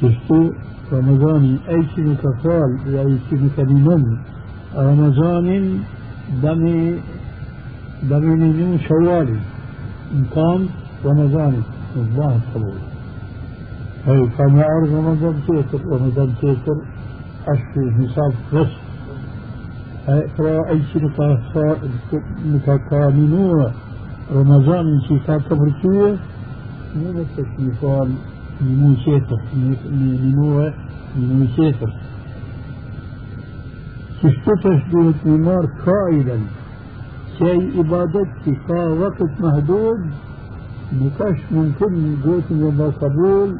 [0.00, 0.50] شفتو
[0.92, 4.18] رمضاني أي شيء كفال أي شيء كنينم
[4.76, 5.78] رمضان
[6.42, 7.00] دمي
[8.10, 9.38] دمي نينو شوالي
[10.14, 10.66] مقام
[11.04, 11.62] رمضاني
[11.96, 12.78] الله قبول
[14.06, 16.78] هي كان يعرف رمضان تيسر رمضان تيسر
[17.48, 18.72] أشهر حساب بس
[20.38, 21.10] ترى أي شيء
[22.44, 23.68] متكامنوا
[24.34, 26.18] رمضان شيء كبرتوه
[26.96, 28.08] مو بس الشيطان
[28.60, 30.72] من شيتر من
[31.16, 31.92] من شيتر
[34.22, 36.38] تشتتش بالاثمار قائلا
[37.38, 38.70] شيء إبادتك
[41.00, 43.58] نكاش ممكن قوت من قبول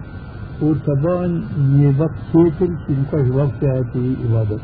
[0.62, 1.26] وطبعا
[1.58, 4.60] ني وقت شيتر في نكاش وقت هاتي إبادت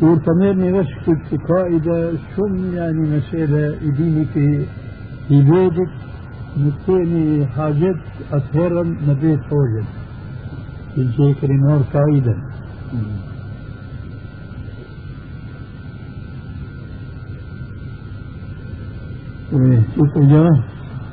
[0.00, 0.86] كور تمر نغش
[1.30, 4.64] في قائدة شم يعني مسألة إديني في
[5.30, 5.90] إبادت
[6.60, 7.96] نتيني حاجات
[8.32, 9.84] أطهرا نبيت فوجد
[10.98, 12.36] الشيخ رينور فائدا
[19.50, 20.50] شوف جاء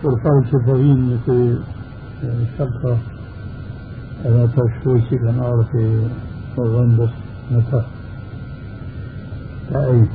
[0.03, 1.57] فرقال شفافين في
[2.57, 2.97] شقة
[4.25, 6.07] على تشويش الأنوار في
[6.57, 7.09] نوفمبر
[7.51, 7.85] متى.
[9.73, 10.07] تأييد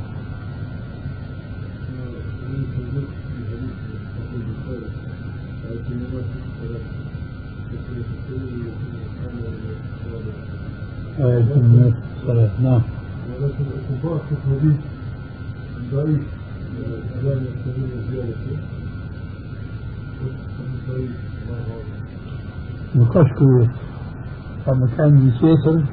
[11.19, 12.81] آية الناس الصلاة نعم.
[13.41, 14.79] ولكن الكفار في الحديث
[15.93, 16.38] ضعيف.
[17.23, 18.57] لا يستمر زيادته.
[22.95, 23.69] نقاش كويس.
[24.67, 25.83] لما كان يسافر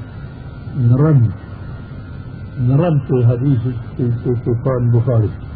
[0.77, 1.31] نرد.
[2.59, 3.59] نرد في حديث
[3.97, 5.46] في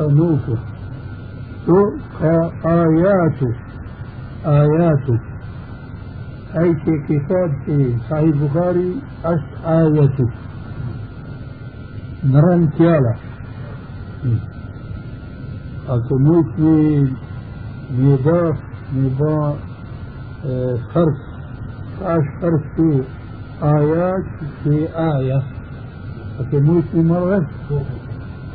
[0.00, 0.58] نوفه
[2.66, 3.54] آياته
[4.46, 5.20] آياته
[6.58, 7.50] أي في كتاب
[8.10, 10.28] صحيح البخاري أش آياته
[12.24, 13.14] نرن تيالا.
[15.88, 16.58] أكو موت
[17.98, 18.56] ميضاف
[18.94, 19.58] ميضا
[20.94, 21.18] فرق
[22.02, 23.02] اش فرق في
[23.62, 24.24] آيات
[24.64, 25.42] في آية.
[26.40, 27.46] أكو موت مرة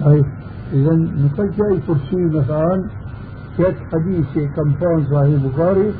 [0.06, 0.41] طيب.
[0.74, 2.84] إذا نقول جاي كرسي مثلا
[3.58, 5.92] كيف حديث كم فان صحيح البخاري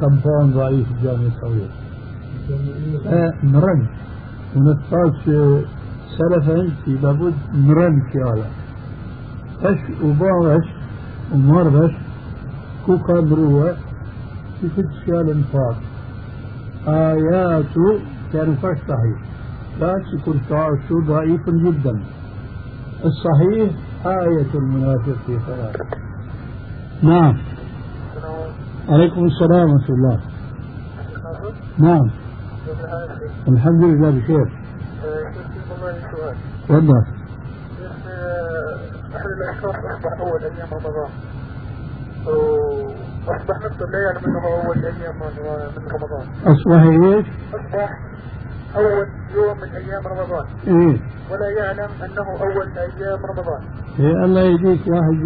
[0.00, 1.70] كم فان ضعيف الجامع الصغير
[3.42, 3.86] مرن.
[4.56, 5.24] ونقاش
[6.18, 8.46] سلفا في لابد مرن هذا
[9.62, 10.66] اش وباش
[11.34, 11.94] ومربش
[12.86, 13.72] كو قدروا
[14.60, 15.76] في فتشال انفاق
[16.86, 17.74] آيات
[18.32, 19.18] كان فاش صحيح.
[19.80, 20.40] لا تكون
[20.88, 22.00] شو ضعيف جدا.
[23.04, 23.70] الصحيح
[24.06, 25.84] آية المنافق في صلاته
[27.02, 27.38] نعم
[28.88, 30.20] عليكم السلام ورحمة الله.
[31.78, 32.10] نعم.
[33.48, 34.46] الحمد لله بخير.
[36.68, 37.04] تفضل.
[39.16, 41.10] احد الاشخاص اصبح اول أيام رمضان
[43.26, 45.14] واصبح نفسه لا يعلم انه اول أيام
[45.76, 46.26] من رمضان.
[46.46, 47.90] أصبح إيش؟ أصبح
[48.76, 53.62] أول يوم من أيام رمضان إيه ولا يعلم أنه أول أيام رمضان
[54.00, 55.24] إيه الله يهديك واحد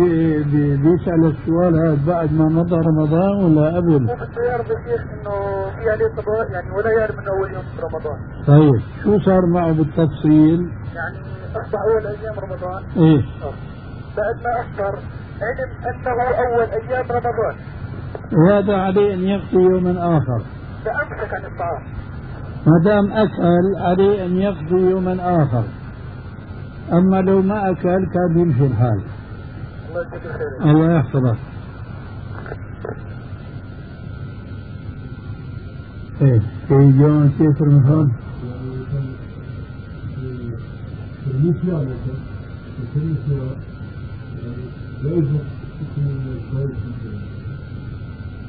[0.83, 5.31] بيسأل السؤال هذا بعد ما مضى رمضان ولا قبل؟ بده يعرف يا شيخ إنه
[5.71, 8.19] في عليه قضاء يعني ولا يعلم إنه أول يوم في رمضان.
[8.47, 11.17] طيب شو صار معه بالتفصيل؟ يعني
[11.57, 12.83] أصبح أول أيام رمضان.
[12.97, 13.23] إيه
[14.17, 14.99] بعد ما افطر
[15.43, 17.57] علم أنه أول أيام رمضان.
[18.33, 20.43] وهذا عليه أن يقضي يوما آخر.
[20.85, 21.83] فأمسك عن الطعام.
[22.67, 25.65] ما دام اكل عليه أن يقضي يوما آخر.
[26.93, 29.01] أما لو ما أكل كان يمشي الحال.
[30.65, 31.37] الله يحفظك.
[36.23, 38.13] إيه في يوم كيف رمضان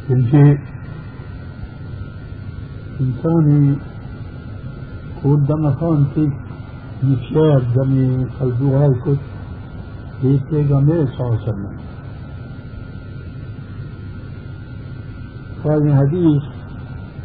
[0.08, 0.60] كل شيء
[3.02, 3.78] إنساني
[5.24, 6.34] قدام خانتك
[7.04, 9.20] نشار دمي قلبوها الكت
[10.22, 11.78] في پیغمبر صلى الله عليه وسلم
[15.66, 16.44] هذه حديث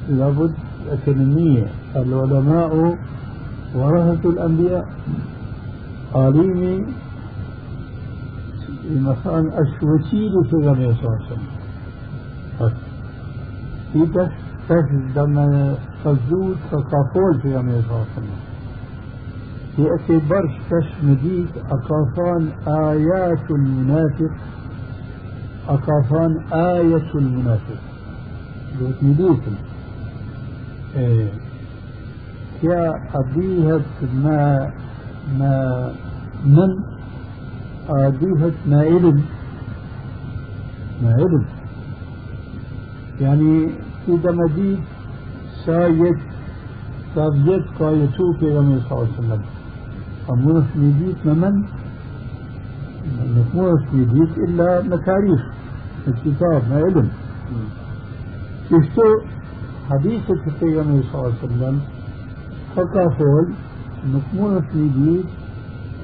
[0.09, 0.55] لابد
[0.91, 2.99] أكاديمية العلماء
[3.75, 4.89] ورثة الأنبياء
[6.15, 6.87] عالمي
[8.91, 9.39] مثلا
[9.83, 11.47] الوسيلة في النبي صلى الله عليه وسلم
[13.93, 14.03] في
[16.05, 18.43] فزود فقافول في النبي صلى الله عليه وسلم
[19.79, 24.31] يأتي برش مديك أقافان آيات المنافق
[25.69, 27.81] أقافان آية المنافق.
[28.81, 29.55] دوت مديكم
[30.97, 31.29] إيه.
[32.63, 33.83] يا أبيهت
[34.15, 34.71] ما
[35.39, 35.93] ما
[36.45, 36.71] من
[37.89, 39.23] أبيهت ما علم
[41.03, 41.45] ما علم
[43.21, 43.69] يعني
[44.09, 44.79] إذا مديك
[45.67, 46.19] سايت
[47.15, 49.43] سابجت قايتو في رمي صلى الله عليه وسلم.
[50.31, 51.65] أمورش ميديت ممن
[53.37, 55.41] مش ميديت إلا مكاريخ
[56.09, 57.09] الكتاب ما علم.
[58.71, 59.09] شفتو
[59.91, 60.35] حديثة
[60.83, 61.81] النبي صلى الله عليه وسلم
[62.77, 63.47] حكى فول
[64.15, 64.23] مش
[64.75, 65.25] ميديت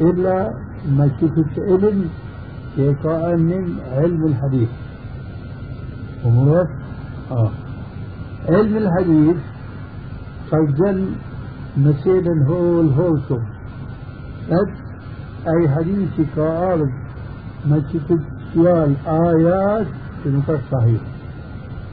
[0.01, 0.53] إلا
[0.97, 2.05] ما شفت علم
[2.79, 4.69] يقع من علم الحديث
[6.27, 6.69] أمورك
[7.31, 7.51] آه.
[8.49, 9.37] علم الحديث
[10.51, 11.11] سجل
[11.77, 13.43] مثلا هول هولكم
[14.51, 14.75] أت
[15.49, 16.91] أي حديث كأرض
[17.67, 19.87] ما تتسيال آيات
[20.27, 21.01] نكا صحيح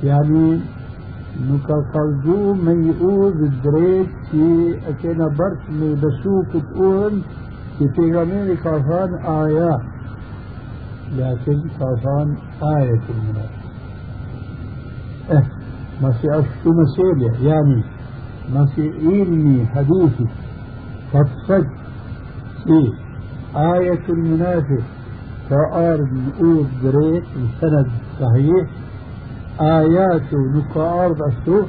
[0.04, 0.60] يعني
[1.50, 7.22] نكا قلدو من يقول الدريت في أكينا برش من بسوك تقول
[7.78, 9.82] في تيغامين كافان آيات.
[11.18, 13.65] لكن كافان آية المنافق
[16.02, 17.84] ما في أشتو مسيلة يعني
[18.54, 20.28] ما في علمي حديثي.
[21.14, 21.68] فتصد
[22.64, 22.94] في
[23.56, 24.84] آية المنافق.
[25.50, 28.68] كأرض نقود بريت السند صحيح.
[29.62, 31.68] آيات نقا أرض السوق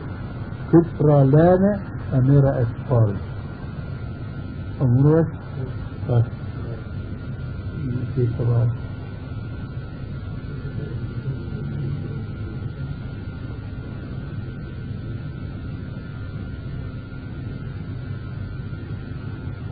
[0.69, 1.81] كترى لانا
[2.15, 3.15] أميرة أسفار
[4.83, 5.27] أمرت
[6.11, 6.25] بس
[8.15, 8.86] في طبعا.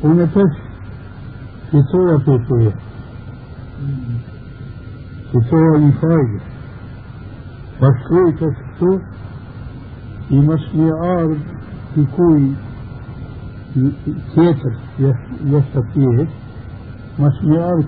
[0.04, 0.60] تشف
[1.70, 2.72] في صورة في
[5.32, 5.92] في صورة
[7.80, 8.98] فالشوي تسكتو
[10.28, 11.38] في مصنع أرض
[11.94, 12.52] في كوي
[14.34, 14.76] تيتر
[15.44, 16.26] يستطيع
[17.18, 17.84] مصنع أرض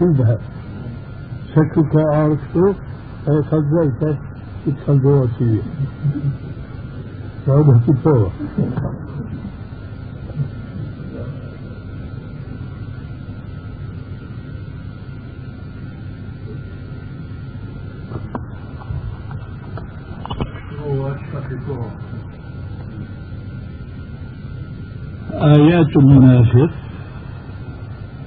[0.00, 0.38] شبهة
[1.54, 2.72] شكل كأرض شو
[3.28, 4.18] أي خزيته
[4.66, 5.62] تدخل جوا سيئة
[7.46, 8.30] فهذا في صورة
[25.56, 26.70] آيات المنافق.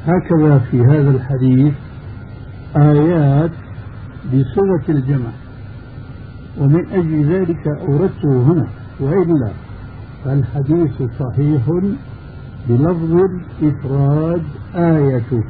[0.07, 1.73] هكذا في هذا الحديث
[2.77, 3.51] آيات
[4.27, 5.29] بصيغة الجمع.
[6.59, 8.67] ومن أجل ذلك أوردته هنا
[8.99, 9.51] وإلا
[10.25, 11.61] فالحديث صحيح
[12.69, 13.13] بلفظ
[13.61, 14.41] الإفراد
[14.75, 15.43] آية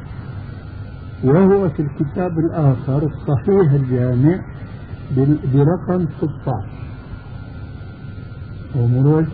[1.24, 4.38] وهو في الكتاب الآخر الصحيح الجامع
[5.54, 6.68] برقم 16
[8.76, 9.24] ومروج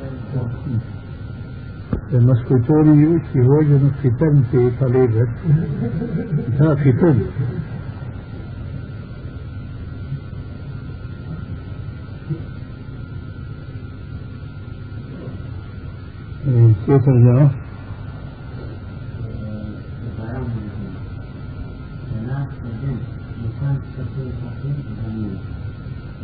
[2.20, 5.30] Moskitori ju që hojë në fitën të i talebet,
[6.58, 7.22] ta fitën.
[16.84, 17.48] Tjetër gjë,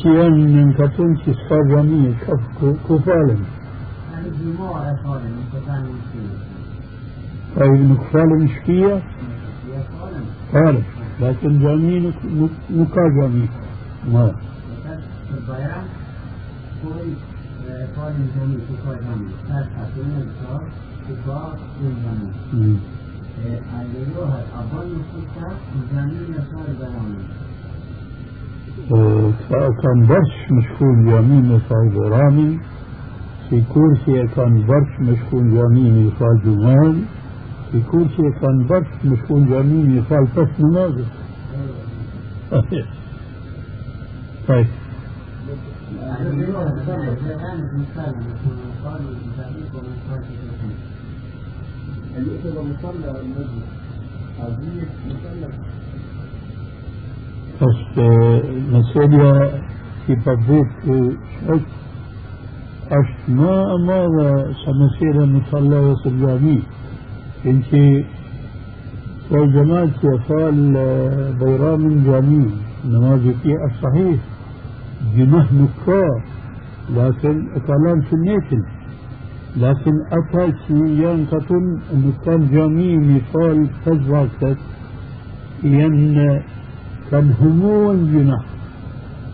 [0.05, 3.39] طليبة ها ختم كيف الجواب؟
[5.37, 6.41] مقدمة أفسيان
[7.69, 8.99] من جميع
[10.53, 10.83] كفالا
[11.21, 12.13] لكن جميع
[12.71, 13.49] نكا جميع
[14.13, 14.35] ما.
[17.97, 20.61] قال جميع كفا جميع اتفاق والجميع أيها أظن الستة
[21.07, 22.77] جميع صار بياني
[29.83, 32.59] كان برش مشكون جميل مثال برامي
[33.51, 37.03] في كرسي كان برش مشكون جميل مثال جمال
[37.73, 41.05] في كرسي كان برش مشكون جميل مثال بس نماذج
[44.49, 44.67] طيب
[52.17, 53.63] اللي يكتب مصلى المسجد.
[54.41, 55.49] عزيز مصلى.
[57.63, 57.99] بس
[58.73, 59.51] مسألة
[60.07, 60.67] في بديت
[61.49, 61.61] شك
[62.91, 64.13] أش ما أمر
[64.67, 66.63] سمسيرة مصلى وسجامي
[67.47, 67.65] إنك
[69.31, 70.73] في جماعة يفعل
[71.41, 72.51] بيرام جامي.
[72.85, 74.21] نماز في الصحيح
[75.17, 75.69] جنه
[76.91, 78.03] لكن كلام
[79.57, 84.29] سنيتل لكن أتى شيئان كتن أنه كان جميع مثال فجوة
[85.65, 86.43] ين
[87.11, 88.45] كان همو جناح.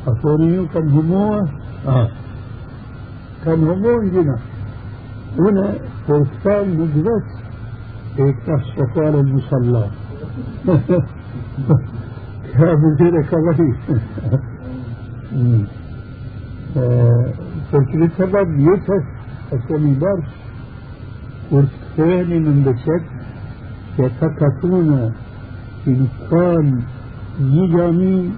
[0.06, 1.46] أفوني كان همو
[1.88, 2.08] آه.
[3.44, 4.40] كان همو جناح.
[5.38, 5.74] هنا
[6.08, 7.28] فرسان نجدت
[8.18, 9.90] اكتش فقال المصلى
[12.52, 13.76] كامل كده كبير.
[17.72, 19.04] فكرة سبب يتس
[19.52, 20.28] أسمي برش
[21.52, 23.04] والثاني من بشك
[23.98, 25.12] يتكتون
[25.86, 26.82] نقصان
[27.40, 28.30] نجامي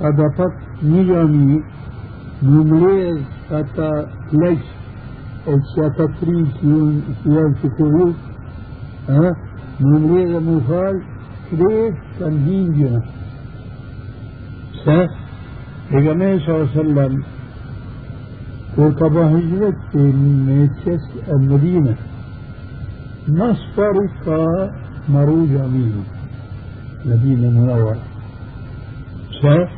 [0.00, 1.62] صدفت نجامي
[2.42, 4.64] نمريز حتى ليش
[5.48, 6.46] الشاتفرين
[7.24, 8.14] سيان سكوه
[9.08, 9.32] ها
[9.80, 11.02] نمريز مفال
[11.50, 13.02] كريس كان هين جنا
[14.84, 15.08] سه
[15.90, 17.22] Peygamber sallallahu aleyhi ve sellem
[18.78, 20.68] وطبعا هجرت من
[21.28, 21.96] المدينة.
[23.28, 23.94] مصدر
[25.08, 25.92] مرو جميل
[27.06, 27.96] مدينة منورة
[29.42, 29.68] شاف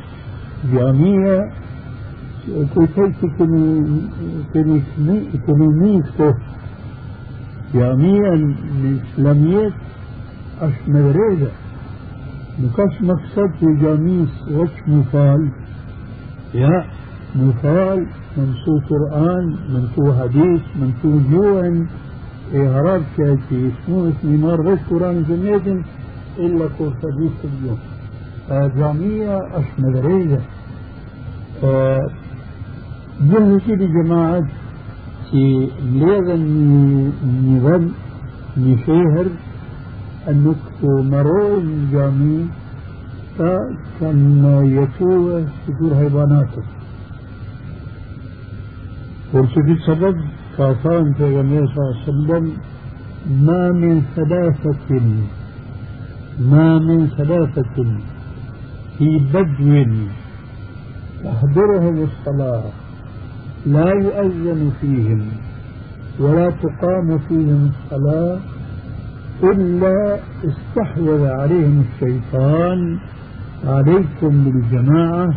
[0.73, 1.51] جميع
[2.75, 2.99] كيف
[5.47, 6.35] كنيسته
[7.73, 9.73] جميع الإسلاميات
[10.61, 11.51] أش مدرسة
[12.59, 15.51] مكاش مقصد جميع وش مفال
[16.53, 16.85] يا
[17.35, 18.05] مفال
[18.37, 21.85] من سو قرآن من سو حديث من سو جوعن
[22.55, 25.55] إهراب شاكي اسمه اسمي؟ بس قرآن جميع
[26.39, 27.79] إلا كل حديث اليوم.
[28.77, 30.41] جامعة أش مدرسة
[33.29, 34.43] جهة كده جماعة؟
[35.31, 35.69] في
[36.01, 36.43] لازم
[37.47, 37.91] نظام
[38.57, 39.27] نشهر
[40.29, 42.45] أنك مروج جامعي
[43.99, 44.43] كان
[44.77, 46.63] يسوع سجور حيواناته
[49.33, 50.17] والشديد سبب
[50.57, 52.53] كافان في النبي صلى الله عليه وسلم
[53.47, 55.01] ما من ثلاثة
[56.39, 57.77] ما من ثلاثة
[58.97, 59.83] في بدو
[61.23, 62.63] تحضرهم الصلاة
[63.65, 65.21] لا يؤذن فيهم
[66.19, 68.39] ولا تقام فيهم الصلاة
[69.43, 70.19] إلا
[70.49, 72.99] استحوذ عليهم الشيطان
[73.65, 75.33] عليكم بالجماعة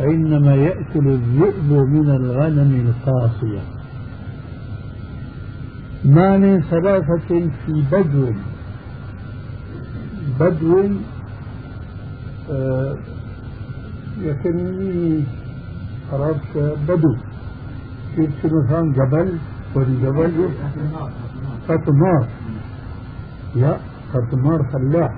[0.00, 3.60] فإنما يأكل الذئب من الغنم القاصية.
[6.04, 7.28] ما من ثلاثة
[7.66, 8.32] في بدو.
[10.40, 10.88] بدو
[12.50, 12.96] آه
[14.20, 15.24] يكني
[16.12, 16.56] عرفت
[16.88, 17.16] بدو.
[18.16, 19.38] شنو فهم جبل
[19.74, 20.48] والجبل
[21.68, 22.28] فتمار
[23.54, 23.76] لا
[24.12, 25.12] فتمار فلاح.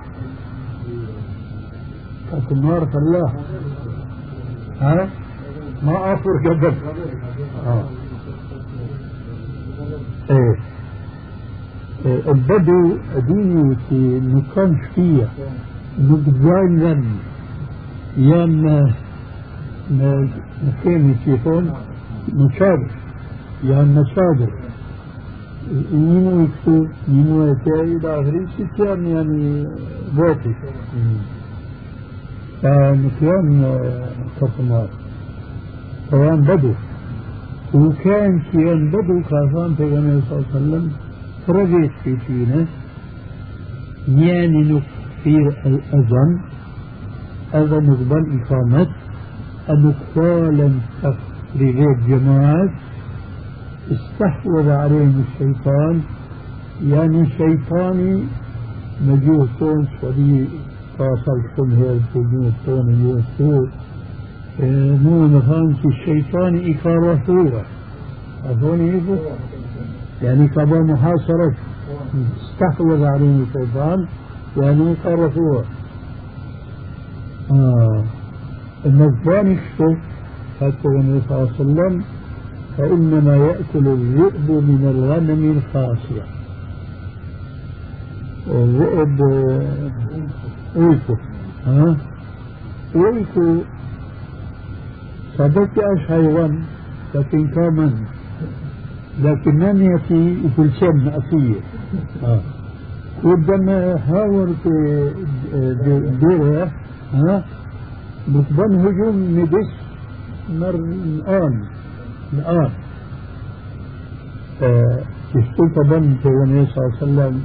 [2.31, 3.33] فتمار فلاح.
[4.83, 5.09] ها؟
[5.83, 6.73] ما أفر جبل
[7.65, 7.85] آه.
[10.31, 10.55] إيه.
[12.31, 15.27] البدو ديني في مكان شفية
[15.99, 17.03] نقدرين لن.
[18.17, 18.63] يام
[19.91, 20.27] ما
[20.83, 21.73] كان يكون
[22.33, 22.87] مشابه
[23.63, 24.51] يعني مصادر
[25.91, 29.67] يمو يكتو يمو يتاي إلى آخره ستيان يعني
[30.15, 30.55] بوتي
[34.39, 34.87] فنكيان كفمار
[36.11, 36.73] كيان بدو.
[37.73, 39.83] وكان كيان بدو كافان في
[40.29, 40.91] صلى الله عليه وسلم
[41.47, 42.65] فرجيت في فينا
[44.07, 46.41] يعني نكفير الأذن.
[47.53, 48.87] أذن نقبل إقامة.
[49.69, 50.71] أنقفالا
[51.03, 52.71] تفريغات جماعات
[53.91, 56.01] استحوذ عليهم الشيطان.
[56.83, 58.23] يعني شيطاني
[59.07, 59.87] مجوه تون
[60.97, 63.67] تواصل كل هير تجوه تون يوسو
[64.59, 67.63] مو نفان الشيطان إكارة
[68.45, 69.15] أظن يبو
[70.21, 71.53] يعني كبا محاصرة
[72.41, 74.07] استحوذ عليهم الشيطان
[74.57, 75.63] يعني إكارة
[77.51, 78.03] آه.
[78.85, 79.97] النجبان يكشف
[80.61, 82.03] حتى النبي صلى الله عليه وسلم
[82.77, 86.25] فإنما يأكل الذئب من الغنم الخاصية
[88.47, 89.21] الذئب
[90.75, 91.15] ويكو
[91.65, 91.97] ها؟
[92.95, 93.57] ويكو
[95.37, 96.63] صدق أش حيوان
[97.15, 97.93] لكن كمان
[99.23, 99.63] لكن
[100.55, 101.59] في الشم أصية
[102.23, 102.41] ها
[103.23, 105.11] ودما هاور في
[106.21, 106.71] ديرها
[107.13, 107.43] ها
[108.27, 109.69] بتبان هجوم ندس
[110.59, 111.65] مر الآن
[112.33, 112.69] الآن.
[115.75, 117.41] طبعا في النبي صلى الله عليه وسلم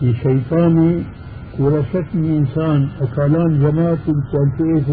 [0.00, 1.02] في شيطاني
[1.58, 3.98] ورشتني إنسان أكالان جماعة
[4.32, 4.92] كان في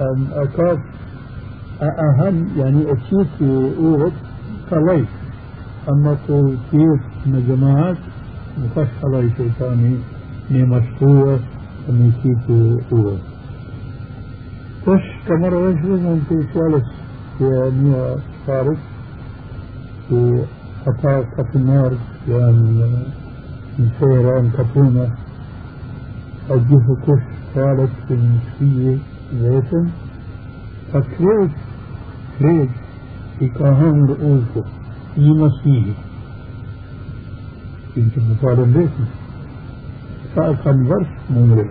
[0.00, 0.78] أكاد
[1.82, 4.12] أهم يعني أكيد في أورب
[4.70, 5.04] كلي
[5.88, 7.96] أما في كيف من جماعات
[8.58, 9.96] مكش علي شيطاني
[10.50, 11.38] من مشقوة
[11.88, 13.18] من كيف في أورب
[14.86, 16.84] كش كمرة رجل من في شالس
[17.38, 18.16] في أمية
[18.46, 18.78] شارك
[20.08, 20.44] في
[20.86, 21.92] قطاع قطنار
[22.28, 22.52] يعني
[23.78, 25.08] من سيران قطونة
[26.50, 27.22] أجيه كش
[27.54, 28.98] شالس في المشقية
[29.40, 29.86] vetëm
[30.92, 31.52] ka kret
[32.36, 34.66] kret i ka hangër ullë
[35.22, 35.96] një masihi
[37.94, 39.10] që që më falën vetëm
[40.34, 41.68] sa e kanë vërsh më mërë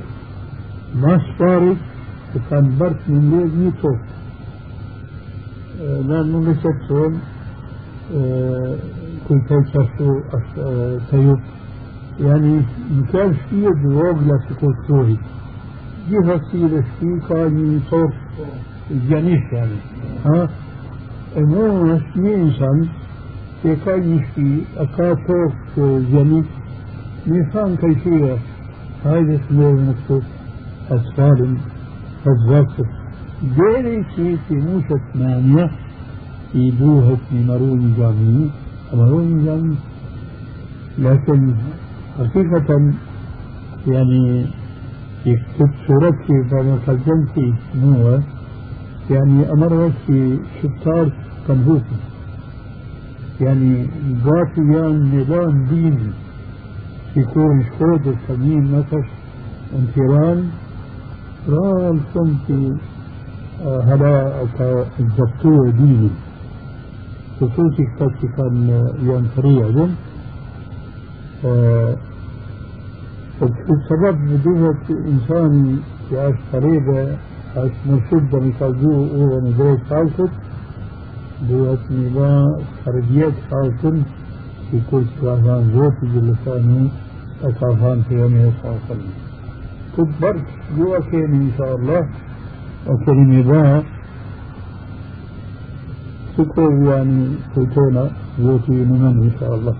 [1.05, 1.87] mas farit
[2.49, 3.95] كان برك من ليل ميتو
[6.07, 7.13] لأنه نسبتهم
[9.29, 10.19] كنت يتشفوا
[11.11, 11.39] تيوب
[12.19, 14.75] يعني مكان شيء بوغ لا تكون
[16.11, 18.13] سوري جهة سيلة شيء كان صوت
[19.09, 19.75] جانيش يعني
[20.25, 20.49] ها
[21.37, 22.87] انه نسمي انسان
[23.61, 25.53] في كان يشفي اكاتوك
[26.11, 26.45] جانيش
[27.27, 28.37] نفهم كيفية
[29.05, 30.23] هذا اسمه مكتوب
[30.89, 31.57] أسفال
[32.25, 32.89] فالزاكس
[33.41, 35.69] ديري شي في موشة ثمانية
[36.51, 38.49] في بوهة مروني جامعي
[38.93, 39.75] مروني جامعي
[40.99, 41.53] لكن
[42.17, 42.93] حقيقة
[43.87, 44.45] يعني
[45.25, 48.19] يكتب صورتي بعد قدمتي نوع
[49.09, 51.11] يعني أمر في شطار
[51.47, 51.95] كنبوتي
[53.41, 53.87] يعني
[54.25, 56.11] قاتل يعني نظام ديني
[57.13, 59.07] في كون شكود السمين نفس
[59.79, 60.49] انفران.
[61.49, 62.77] رام صمتي
[63.65, 64.41] هلا
[64.99, 66.09] الدكتور ديني.
[67.37, 67.85] خصوصي
[68.37, 69.87] كان ينفريع
[73.41, 75.79] دم السبب بدوة إنسان
[76.11, 77.17] يعيش قريبة
[77.57, 80.33] عاش مرشدة مكازو هو ندري خالصت
[81.49, 84.01] دوة نظام خارجيات خالصن
[84.71, 86.89] في كل كافان زوتي جلساني
[87.43, 89.13] أكافان في يومه صلى الله عليه وسلم
[89.97, 90.35] تكبر
[90.77, 92.09] جوا كان إن شاء الله
[92.87, 93.83] وكلمة بها
[96.37, 99.75] تكون يعني تكون زوتي نمن إن شاء الله.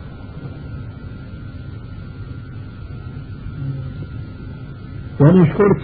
[5.22, 5.84] يعني شكرت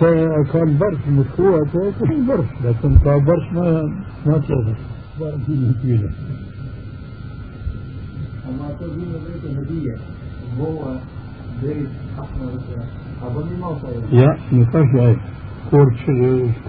[0.54, 3.82] كان برش مشروع كان برش لكن كان برش ما
[4.26, 4.74] ما تلاقي
[5.20, 5.42] برش
[5.84, 6.10] كبيرة
[8.50, 9.96] أما تقول بيت هدية
[10.60, 10.96] هو
[11.64, 11.88] بيت
[12.20, 12.50] أحمر.
[13.24, 13.78] أظن ما
[14.12, 15.18] يا نقاش أي.
[15.72, 15.98] كورت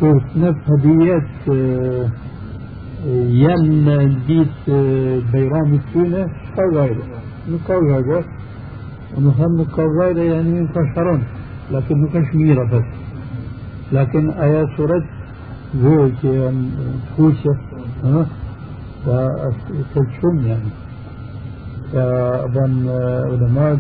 [0.00, 1.28] كورت نف هديات
[3.06, 3.84] ين
[4.26, 4.70] ديت
[5.32, 7.02] بيرام التونة كالغايرة
[7.48, 8.24] نكالغايرة
[9.16, 11.22] ونخم نكالغايرة يعني من كشرون
[11.72, 12.84] لكن نكاش ميرة بس
[13.92, 14.68] لكن آيات
[15.76, 16.12] زوج
[17.16, 17.56] خوشة
[18.04, 18.26] ها
[19.06, 20.70] وتجشم يعني
[21.92, 22.88] فأظن
[23.30, 23.78] علماء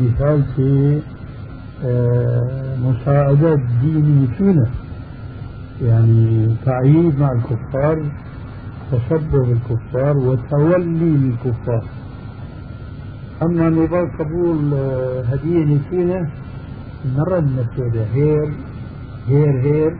[0.00, 1.00] مثال في
[2.84, 4.66] مساعدة دين فينا
[5.82, 8.02] يعني تعيد مع الكفار
[8.92, 11.84] تشبه بالكفار وتولي للكفار
[13.42, 14.74] أما نظام قبول
[15.32, 16.28] هدية فينا
[17.16, 18.52] مرة المسألة هير
[19.28, 19.96] هير هير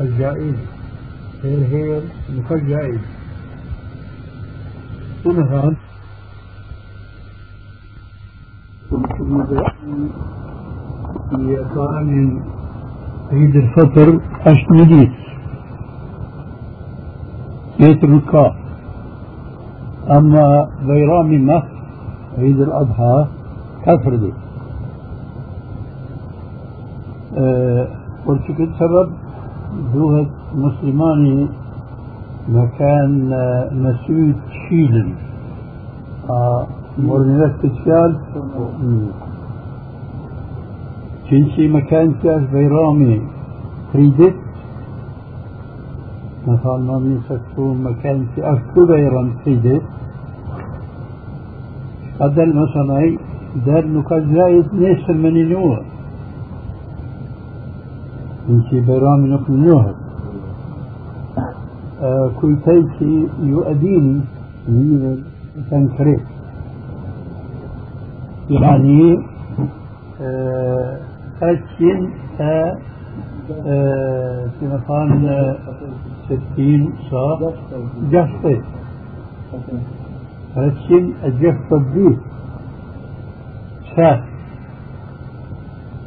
[0.00, 0.54] الجائز.
[1.42, 2.02] هير هير
[2.68, 3.00] جائز.
[5.24, 5.76] ثم هذا
[11.30, 12.42] في طعام
[13.32, 15.12] عيد الفطر أشمديت
[17.80, 18.54] بيت الركاب
[20.10, 21.68] أما بيرام مصر
[22.38, 23.26] عيد الأضحى
[23.86, 24.32] كفردي
[27.38, 27.88] أه
[28.26, 28.42] قلت
[28.78, 29.08] سبب
[29.94, 31.48] دوهة مسلماني
[32.48, 33.30] مكان
[33.72, 34.36] مسعود
[34.68, 35.12] شيلن.
[36.30, 36.66] آه
[36.98, 38.16] مرنبت كتشال
[41.30, 43.22] جنسي مكان كاس بيرامي.
[43.92, 44.34] تريدت.
[46.46, 49.82] مثلا ما بيسكتون مكان أفكو بيرام تريدت.
[52.20, 53.16] هذا المثلا
[53.66, 55.78] دار نكاش زايد نيس من نوع
[58.48, 59.84] جنسي بيرامي نقل نوع
[62.02, 64.20] آه كويتيكي يؤديني
[64.68, 65.22] من
[65.70, 66.20] تنكريت
[68.50, 69.18] يعني
[70.22, 70.98] آه
[71.42, 72.10] أكين
[74.60, 75.54] في مكان
[76.28, 77.52] ستين صا
[78.10, 78.60] جفت
[80.56, 82.18] أكين الجفت الديك
[83.96, 84.27] شاف.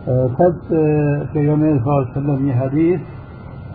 [0.07, 0.55] قد
[1.33, 2.99] في يومين صلى الله عليه وسلم حديث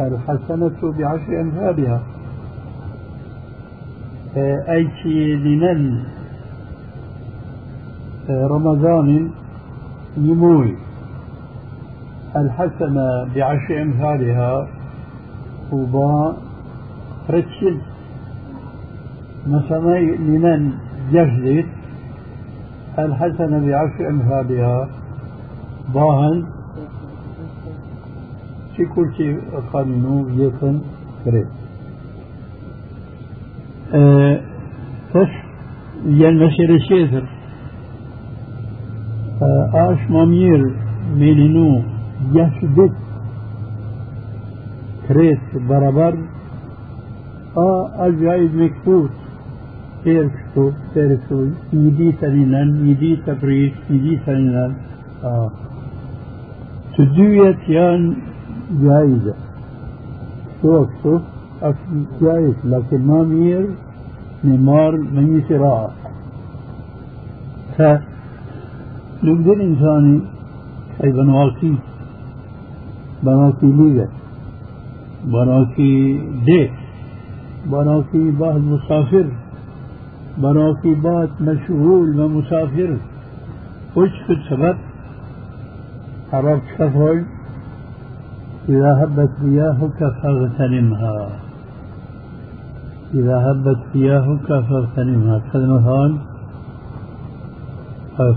[0.01, 2.01] الحسنة بعشر أمثالها
[4.37, 4.89] أي
[5.37, 6.05] لنن
[8.31, 9.31] رمضان
[10.19, 10.77] نموي.
[12.37, 14.69] الحسنة بعشر أمثالها
[15.73, 16.37] وبا
[17.31, 17.79] رتشل
[19.47, 20.73] مثلا لمن
[21.13, 21.67] جهزت
[22.99, 24.89] الحسنة بعشر أمثالها
[25.95, 26.47] باهن
[28.77, 29.41] في كل شيء
[29.73, 30.51] قانونو
[31.25, 31.47] كريت
[33.95, 34.41] أه
[35.15, 35.33] تش
[36.07, 37.29] ينمسر الشيثر
[39.43, 40.77] أه آش مامير
[41.17, 41.83] ميلينو
[42.33, 42.93] يثبت
[45.09, 46.15] كريت برابر.
[47.57, 49.09] آه الجايز مكتوب.
[50.05, 54.77] سير كتب سير كتب يدي ترينان يدي تبريد يدي ترينان
[55.25, 55.51] آه.
[56.97, 58.17] تدوية يان
[58.83, 59.35] جائزة
[60.63, 61.21] شو أكتب
[61.63, 63.67] أكتب جائز لكن ما مير
[64.45, 65.95] نمار من يسراء
[67.79, 67.83] ف
[69.23, 70.21] نقدر إنساني
[71.05, 71.73] أي بنواقي
[73.23, 74.09] بنواقي ليغة
[75.25, 76.71] بنواقي ديت
[77.67, 79.27] بنواقي بعض مسافر
[80.39, 82.97] بنواقي بعض مشغول ومسافر.
[83.97, 84.77] وش في السبب؟
[86.33, 87.23] عرفت كفر
[88.69, 91.29] إذا هبت رياحك فاغتنمها.
[93.15, 95.39] إذا هبت رياحك فاغتنمها.
[95.53, 96.19] كذا مثلا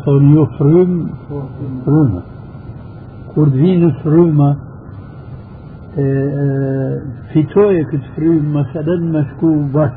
[0.06, 1.10] صون يفرم
[1.86, 2.22] فرمة
[3.36, 4.56] كردين فرمة
[7.34, 9.96] fitoje këtë frymë مثلا مشكو bas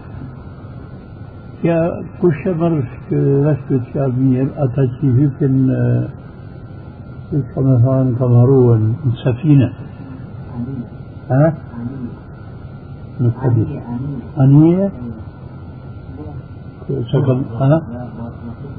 [1.63, 1.79] ja
[2.21, 5.59] kush e mërë është këtë fjalë mirë ata që hypin
[7.55, 8.93] كما كما روى
[9.25, 9.73] سفينة.
[11.31, 11.55] ها؟
[13.21, 13.69] الحديث.
[14.41, 14.93] أنية؟
[17.13, 17.83] شكل ها؟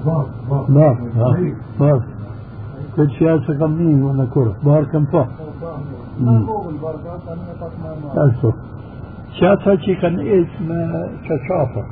[0.06, 0.28] بار
[0.70, 0.97] بار
[1.80, 2.04] بار
[2.95, 5.28] كل شيء شكل مين ولا كرة؟ بار كم فوق
[8.18, 8.56] أشوف
[9.39, 10.68] شاتا شي كان اسم
[11.28, 11.84] شاشافة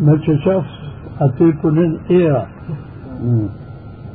[0.00, 0.18] ما
[1.20, 2.46] أتيكو نين إيرا.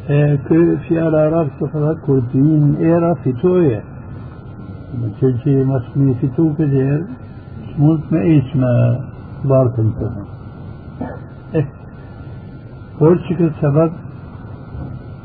[0.09, 3.83] إيه، كي في على راب سفرة كردين إيرا في توية.
[5.21, 7.05] تجي مسمي في تو كدير
[7.79, 8.99] موت ما إيش ما
[9.45, 10.25] باركم تنا
[13.01, 13.91] ورشك السبب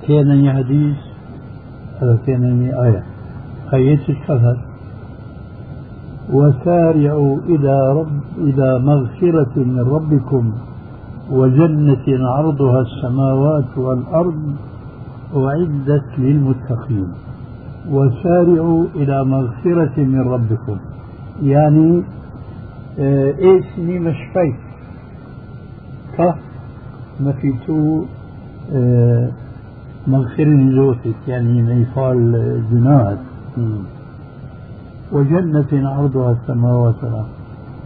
[0.06, 0.96] كينني حديث
[2.00, 3.02] هذا كينني آية
[3.70, 4.56] خيش الشهر
[6.32, 10.52] وسارعوا إلى رب إلى مغفرة من ربكم.
[11.30, 14.42] وجنة عرضها السماوات والأرض
[15.36, 17.08] أعدت للمتقين
[17.90, 20.78] وسارعوا إلى مغفرة من ربكم.
[21.42, 22.02] يعني
[23.52, 24.58] ecni me shpejt
[26.16, 26.28] ka
[27.20, 28.04] me fitu
[30.08, 33.18] مغفرة زوتك يعني ما يفعل جناحك.
[35.12, 37.28] وجنة عرضها السماوات والأرض.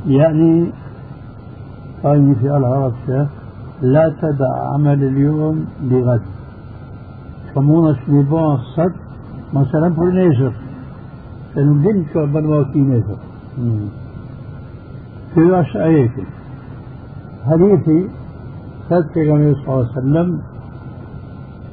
[0.06, 0.72] يعني
[2.02, 2.92] قائمة العرب
[3.82, 6.22] لا تدع عمل اليوم لغد
[7.54, 8.92] فمونا سليبان صد
[9.52, 10.52] مثلا في نيزر
[11.54, 13.18] فنو دنك بلواكي نيزر
[15.34, 16.10] في راس آيات
[17.46, 18.08] حديثي
[18.90, 19.32] صد صلى
[19.68, 20.42] الله عليه وسلم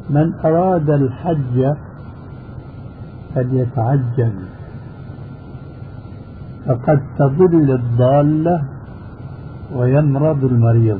[0.10, 1.74] من أراد الحج
[3.36, 4.34] فليتعجل
[6.66, 8.62] فقد تضل الضالة
[9.76, 11.00] ويمرض المريض.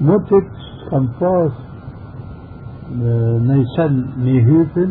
[0.00, 0.50] متت
[0.90, 1.52] خمساس
[3.48, 4.90] نيشان ميهوتن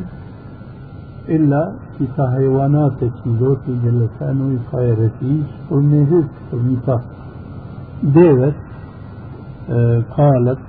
[1.29, 6.97] إلا في حيوانات كيلوتي جلسانو يخيرتيش وميهوت وميتا.
[8.03, 8.53] ديوت
[10.17, 10.59] قالت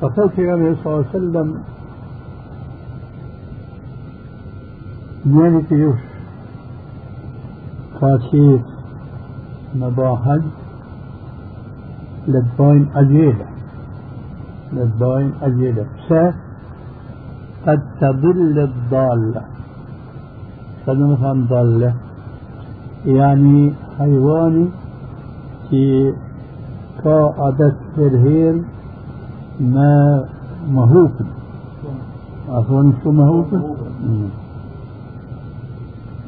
[0.00, 1.48] فقال النبي صلى الله عليه وسلم
[5.24, 6.09] مالك يوش
[8.00, 8.64] خاشيت
[9.74, 10.42] مباحج
[12.28, 13.46] للباين أجيلة
[14.72, 16.12] للباين أجيلة س
[17.66, 19.42] قد تضل الضالة
[20.86, 21.94] قد مثلا ضالة.
[23.06, 24.68] يعني حيواني
[25.70, 26.14] في
[27.04, 28.62] كعادة فرهير
[29.60, 30.24] ما
[30.70, 31.24] مهوكن
[32.48, 33.60] أظن شو مهوكن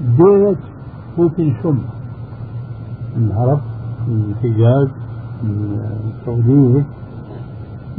[0.01, 0.59] ديت
[1.19, 1.79] هوكن شم.
[3.17, 3.61] العرب
[4.09, 4.89] الحجاز
[5.45, 6.85] السعودية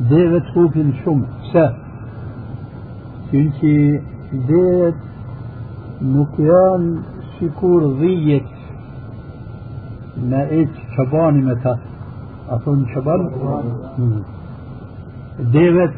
[0.10, 1.22] ديت هوكن شم.
[1.54, 1.76] سا.
[3.32, 4.02] كنتي
[4.34, 4.96] ديت
[6.02, 7.02] نكيان
[7.42, 8.44] شكور ضيت
[10.30, 11.76] ما إيش شباني متى
[12.50, 13.30] أظن شبان
[15.40, 15.94] ديفت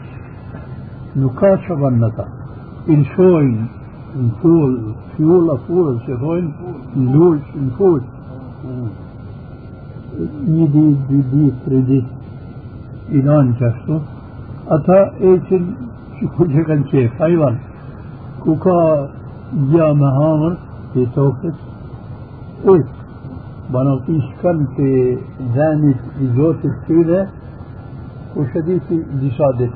[1.15, 2.27] نكا شبانتا
[2.89, 3.67] الشوين
[4.19, 6.53] الفول فيول أفول شفوين
[13.27, 14.01] lanë që ashtu,
[14.75, 14.99] ata
[15.31, 15.63] eqen
[16.17, 17.55] që ku që kanë qef, hajvan,
[18.43, 18.77] ku ka
[19.71, 20.53] gja me hamër,
[20.93, 21.57] të tokës,
[22.63, 23.05] ujtë,
[23.69, 25.17] بناطيش كم في
[25.55, 27.27] ذاني في جوت السودة
[28.35, 29.73] وشديتي ديشادت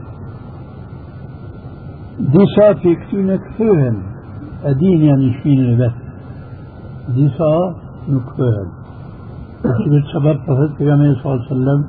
[2.19, 3.97] ديشا في كتونة كثوهن
[4.63, 5.98] أدين يعني شفين بس
[7.15, 7.75] ديشا
[8.09, 8.69] نكثوهن
[9.65, 11.81] وشبت سبب فهد پیغمبر صلى الله عليه وسلم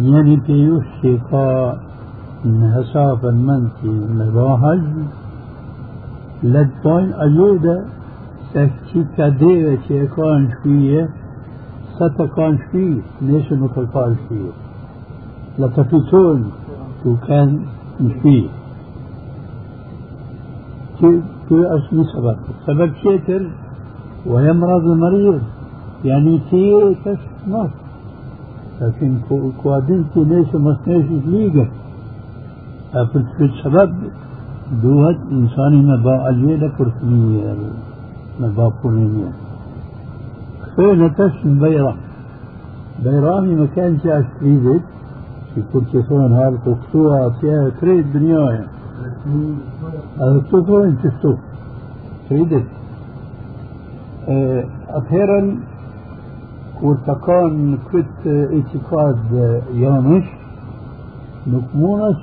[0.00, 1.46] يعني بيوش شيكا
[2.44, 4.82] هسافا منتي مباهج
[6.42, 7.76] لدفاين أجودة
[8.56, 11.02] se që ka deve që e ka në shpije,
[11.96, 14.52] sa të ka në shpije, nesë nuk e ka në shpije.
[15.60, 17.58] La të fitojnë të kanë
[18.04, 18.48] në shpije.
[21.00, 22.48] Kjo është një sabab.
[22.68, 23.44] Sabab tjetër,
[24.30, 25.40] ويمرض المريض
[26.04, 27.70] يعني كي تشمس
[28.80, 29.18] لكن
[29.62, 31.68] كوادنتي ليش مصنعش ليجا
[32.94, 33.94] أفلت السبب
[34.82, 37.54] دوت إنساني ما باع الجيلة كرسمية
[38.40, 39.30] në vapurin një.
[40.64, 41.98] Kthejnë në tash në Bajram.
[43.04, 44.84] Bajrami më kanë që është vidit,
[45.52, 46.70] që kur që thonë harë të
[54.28, 55.58] آه، أخيرا
[56.80, 57.10] كنت
[57.92, 59.18] كت اعتقاد
[59.74, 60.24] يومش
[61.46, 62.16] نكمونت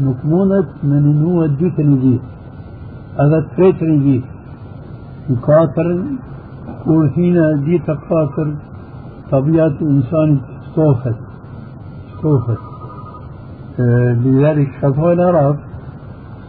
[0.00, 2.18] نكمونت من نوع دوت نجي
[3.20, 4.22] هذا تريت نجي
[5.30, 6.02] مكاتر
[6.84, 8.54] كورثينا دي تقاتر
[9.30, 10.38] طبيعة إنسان
[10.72, 11.14] ستوفت
[12.18, 12.58] ستوفت
[13.80, 15.56] آه، لذلك خطوة العرب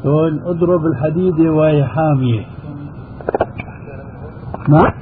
[0.03, 2.45] قول اضرب الحديد وهي حامية.
[4.69, 4.93] نعم.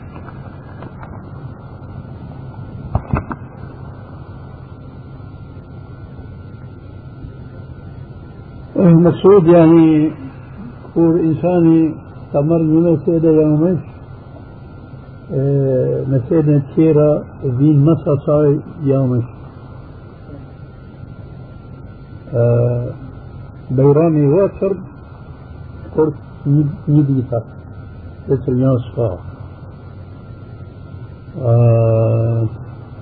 [8.76, 10.12] المقصود يعني
[10.98, 11.96] هو إنساني
[12.28, 13.80] استمرنا مسألة يومش
[16.10, 19.24] مسألة كثيرة بين مصاصاي يومش
[23.72, 24.78] بيرامي واتر
[25.98, 26.14] قرط
[26.88, 27.44] نيديتا
[28.30, 29.18] اسر ناصفا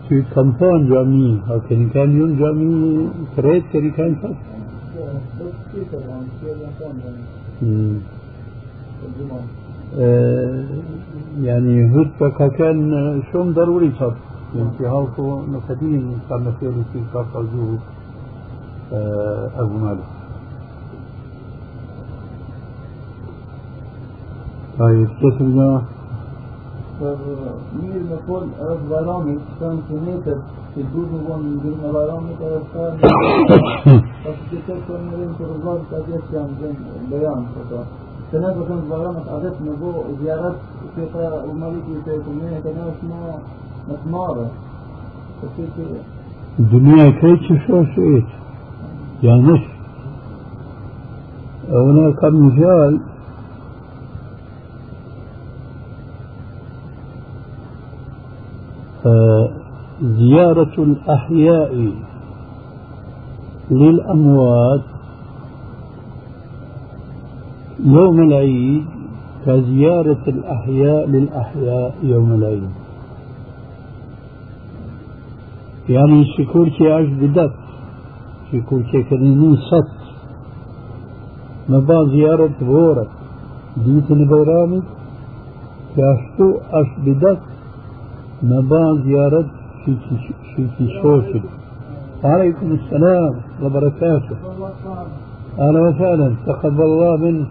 [0.10, 4.36] في كمبان جامي أو كان كان يون جامي كريت كري كان فات
[10.00, 10.66] آه،
[11.42, 14.16] يعني هدفك كان شو ضروري صار
[14.56, 17.78] يعني في هالكو نفتين كان في في كافزو
[19.62, 20.08] أبو مالك
[24.80, 25.95] طيب الجماعة؟
[27.00, 30.42] Mirë me fol të bajramit, kanë sunetet
[30.76, 32.96] që duhet në vonë në ndërën e bajramit edhe të kanë
[34.24, 37.80] pas që të të në rrimë të rëzat të atje që janë në bejan këto.
[38.32, 39.92] Se ne përkën të bajramit adet me bo
[40.22, 40.58] zjarat
[40.96, 43.22] që ta u maliki të e këmëne të ne është më
[43.88, 44.48] më të marë.
[46.60, 48.24] الدنيا كيف شو شئت
[49.24, 49.60] يعني
[51.70, 53.00] هناك مثال
[60.02, 61.92] زيارة الأحياء
[63.72, 64.82] للأموات.
[67.80, 68.86] يوم العيد
[69.46, 72.70] كزيارة الأحياء للأحياء يوم العيد.
[75.90, 77.54] يعني شكور عش بدت
[78.52, 79.96] شكور كي كرنين ست
[81.70, 81.80] ما
[82.10, 83.08] زيارة غورة
[83.86, 84.82] ديت البيرامي
[85.96, 87.55] كاشتو أش بدت
[88.44, 88.60] ما
[89.06, 89.46] زيارة
[90.78, 91.42] في شوشل
[92.24, 94.38] وعليكم السلام وبركاته.
[95.60, 96.36] أهلا وسهلا.
[96.46, 97.48] تقبل الله منك.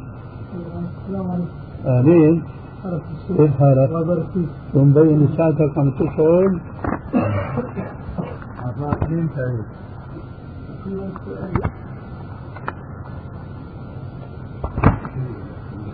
[1.86, 2.42] آمين.
[3.36, 3.90] كيف حالك؟
[4.74, 6.60] ومبين ساعتك عم تشعر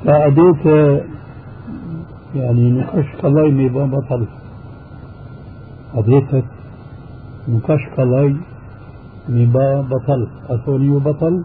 [0.05, 0.67] فأديت
[2.35, 4.40] يعني نقش قضايا بطل أديتك
[7.49, 8.37] نقش قضايا
[9.29, 10.29] مبا بطل.
[10.49, 11.45] أثوني بطل؟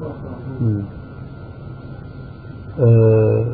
[2.80, 3.46] أه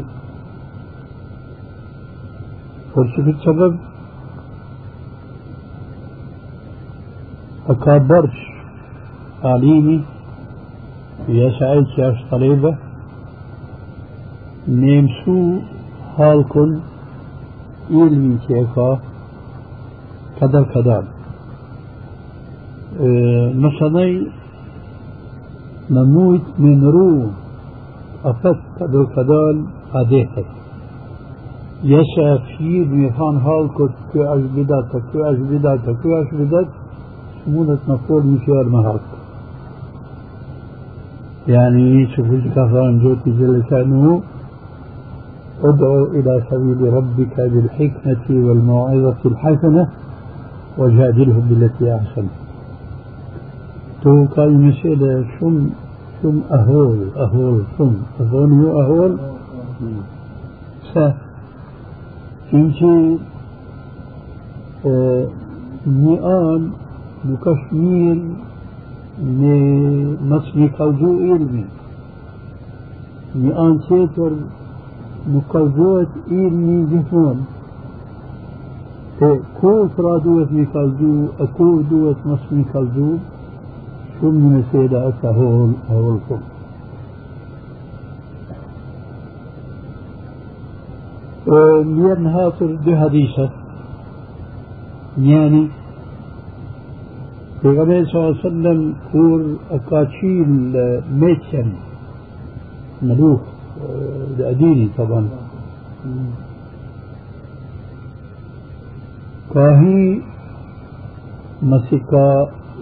[2.95, 3.77] فلسفة السبب
[7.69, 8.37] أكبرش
[9.43, 10.03] تعليمي
[11.27, 12.75] يسعد شاش طليبة
[14.67, 15.59] نيمسو
[16.17, 16.79] هالكن
[17.91, 18.99] علمي كيكا.
[20.41, 21.03] كذا كذا
[22.99, 24.05] أه مثلا
[25.91, 27.31] نموت من روح
[28.25, 29.41] أفت كذا كذا
[29.93, 30.45] أديتك
[31.83, 36.67] يسعى فيه بيفان هالكت كي أجبدات كي أجبدات كي أجبدات
[37.45, 39.01] شمولة مفعول مشوار مهاك.
[41.47, 43.63] يعني شوفوا كفران جوتي جل
[45.63, 49.89] ادعو إلى سبيل ربك بالحكمة والموعظة الحسنة.
[50.81, 52.27] وجادلهم بالتي أحسن
[54.01, 55.69] تو قال مسألة شم
[56.21, 57.93] شم أهول أهول شم.
[58.19, 59.13] أظن هو أهول؟
[60.93, 60.97] س
[62.53, 63.17] إنشي
[64.85, 65.25] آه
[65.87, 66.63] نئان
[67.21, 68.29] nuk është mirë
[69.39, 69.55] me
[70.29, 71.65] mos një kalzu ilmi.
[73.41, 73.51] Një
[79.23, 83.17] هو كو فرادوت ميكالدو أكو دوت نص ميكالدو
[84.21, 86.39] شو من السيدة أكا هول هول فوق
[91.47, 93.49] أه، ليرن هاتر دو حديثة.
[95.17, 95.67] يعني
[97.61, 99.41] پیغمبر صلی اللہ علیہ وسلم اور
[99.75, 100.75] اکاچیل
[101.21, 101.69] میچن
[103.01, 103.41] ملوک
[104.39, 105.27] دادینی أه، طبعا.
[109.53, 110.21] كاهي
[111.61, 112.13] مسك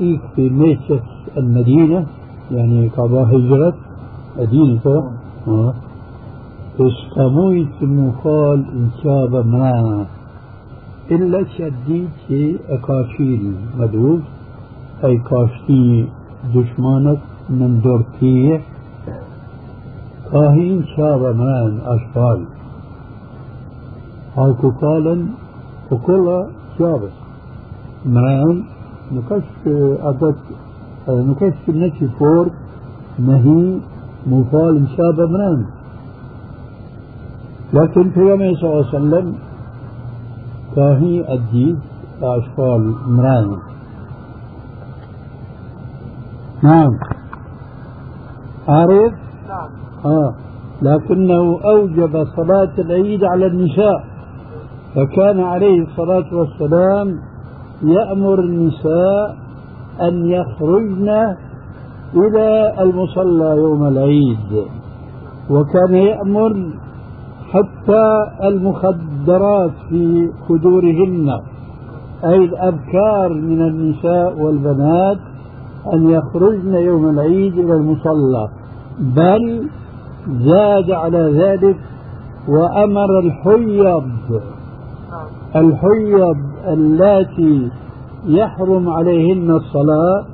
[0.01, 1.05] إيك في ميسس
[1.37, 2.05] المدينة
[2.51, 3.75] يعني كابا هجرت
[4.37, 4.79] أدين
[5.47, 5.73] آه.
[6.79, 10.05] استمويت مقال إن شاب معنا
[11.11, 14.19] إلا شديد شيء أكاشيل مدوز
[15.03, 16.07] أي كاشتي
[16.55, 18.61] دشمانك من دورتية.
[20.31, 22.45] كاهين شاب مان أشفال.
[24.37, 25.25] هاكو قالا
[25.91, 26.45] وكل
[26.79, 27.11] شابس
[28.05, 28.63] مان
[29.11, 29.43] نكش
[30.03, 30.35] عدد
[31.09, 32.51] نكش نشي فور
[33.19, 33.79] نهي
[34.27, 35.65] مفال شاب مان
[37.73, 39.35] لكن في يوم صلى الله عليه وسلم
[40.75, 41.79] كاهي الدين
[42.21, 43.57] أشفال مران
[46.63, 46.89] نعم.
[48.67, 49.13] عارف؟
[49.49, 49.69] نعم.
[50.05, 50.33] آه
[50.81, 54.08] لكنه أوجب صلاة العيد على النساء.
[54.95, 57.19] فكان عليه الصلاة والسلام
[57.83, 59.37] يأمر النساء
[60.01, 61.09] أن يخرجن
[62.15, 64.63] إلى المصلى يوم العيد
[65.49, 66.73] وكان يأمر
[67.51, 71.29] حتى المخدرات في خدورهن
[72.25, 75.17] أي الأبكار من النساء والبنات
[75.93, 78.49] أن يخرجن يوم العيد إلى المصلى.
[78.99, 79.67] بل
[80.27, 81.77] زاد على ذلك
[82.47, 84.03] وأمر الحيض
[85.55, 86.37] الحيض
[86.67, 87.69] اللاتي
[88.25, 90.25] يحرم عليهن الصلاة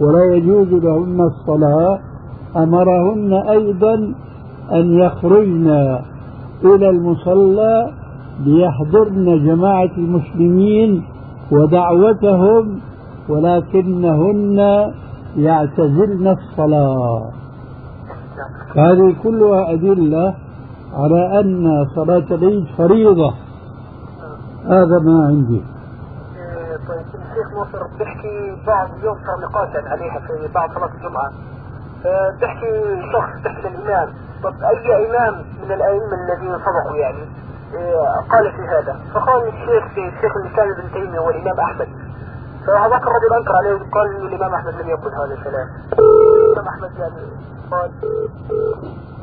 [0.00, 1.98] ولا يجوز لهن الصلاة
[2.56, 3.94] أمرهن أيضا
[4.72, 5.98] أن يخرجن
[6.64, 7.92] إلى المصلى
[8.44, 11.02] ليحضرن جماعة المسلمين
[11.52, 12.80] ودعوتهم
[13.28, 14.90] ولكنهن
[15.36, 17.22] يعتزلن الصلاة.
[18.76, 20.34] هذه كلها أدلة
[20.94, 23.34] على أن صلاة العيد فريضة.
[24.66, 25.62] هذا ما عندي.
[26.36, 31.32] إيه، طيب الشيخ ناصر بيحكي بعض ينصر نقاشا عليها في بعض صلاة الجمعة.
[32.06, 34.08] إيه، بيحكي شخص بيحكي للإمام
[34.42, 35.34] طب أي إمام
[35.64, 37.24] من الأئمة الذين سبقوا يعني؟
[37.74, 38.96] إيه، قال في هذا.
[39.14, 41.88] فقال الشيخ في الشيخ الإسلام ابن تيمية والإمام أحمد.
[42.66, 45.68] فهذاك الرجل أنكر عليه وقال الإمام أحمد لم يقل هذا الكلام.
[45.98, 47.14] الإمام أحمد يعني
[47.70, 47.90] قال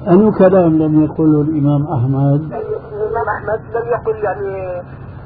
[0.07, 2.51] أي كلام لم يقله الإمام أحمد.
[2.51, 2.63] يعني
[2.93, 4.81] الإمام أحمد لم يقل يعني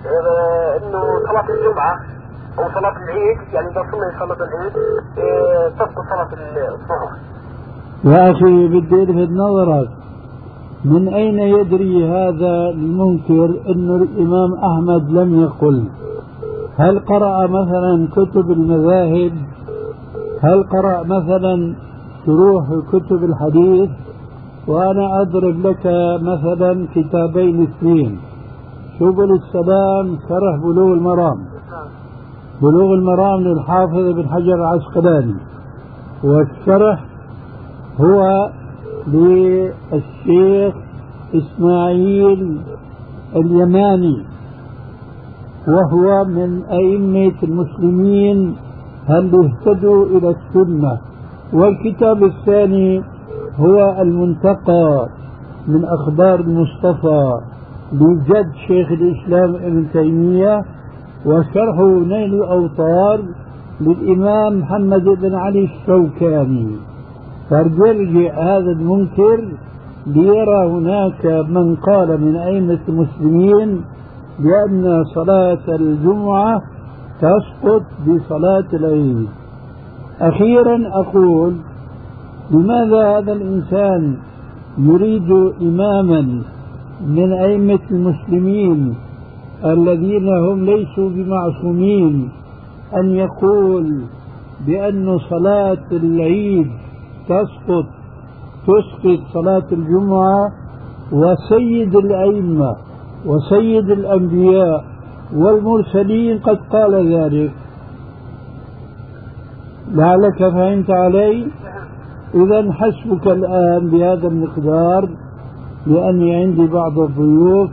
[0.05, 1.95] آه، إنه صلاة الجمعة
[2.59, 4.73] أو صلاة العيد يعني إذا صلي صلاة العيد
[5.17, 6.29] آه، تسقط صلاة
[6.73, 7.09] الظهر
[8.03, 9.89] يا أخي بدي ألفت نظرك.
[10.85, 15.83] من أين يدري هذا المنكر أن الإمام أحمد لم يقل؟
[16.77, 19.31] هل قرأ مثلا كتب المذاهب؟
[20.41, 21.75] هل قرأ مثلا
[22.25, 23.89] شروح كتب الحديث؟
[24.67, 25.85] وأنا أضرب لك
[26.21, 28.19] مثلا كتابين اثنين.
[29.01, 31.39] سبل السلام شرح بلوغ المرام.
[32.61, 35.35] بلوغ المرام للحافظ ابن حجر العسقلاني.
[36.23, 36.99] والشرح
[38.01, 38.49] هو
[39.07, 40.73] للشيخ
[41.35, 42.61] إسماعيل
[43.35, 44.25] اليماني
[45.67, 48.55] وهو من أئمة المسلمين
[49.07, 50.97] هل اهتدوا إلى السنة.
[51.53, 53.03] والكتاب الثاني
[53.59, 55.07] هو المنتقى
[55.67, 57.41] من أخبار المصطفى
[57.93, 60.61] لجد شيخ الإسلام ابن تيمية
[61.25, 63.19] وشرحه نيل الأوطار
[63.81, 66.67] للإمام محمد بن علي الشوكاني.
[67.49, 69.39] فيرجع هذا المنكر
[70.07, 73.81] ليرى هناك من قال من أئمة المسلمين
[74.39, 76.61] بأن صلاة الجمعة
[77.21, 79.27] تسقط بصلاة العيد.
[80.21, 81.53] أخيرا أقول
[82.51, 84.17] لماذا هذا الإنسان
[84.77, 85.31] يريد
[85.61, 86.41] إماما
[87.07, 88.95] من أئمة المسلمين
[89.65, 92.29] الذين هم ليسوا بمعصومين
[92.97, 94.01] أن يقول
[94.67, 96.67] بأن صلاة العيد
[97.29, 97.85] تسقط
[98.67, 100.51] تسقط صلاة الجمعة
[101.11, 102.75] وسيد الأئمة
[103.25, 104.85] وسيد الأنبياء
[105.35, 107.51] والمرسلين قد قال ذلك.
[109.91, 111.47] لعلك فهمت علي؟
[112.35, 115.09] إذا حسبك الآن بهذا المقدار
[115.87, 117.69] لأني عندي بعض الضيوف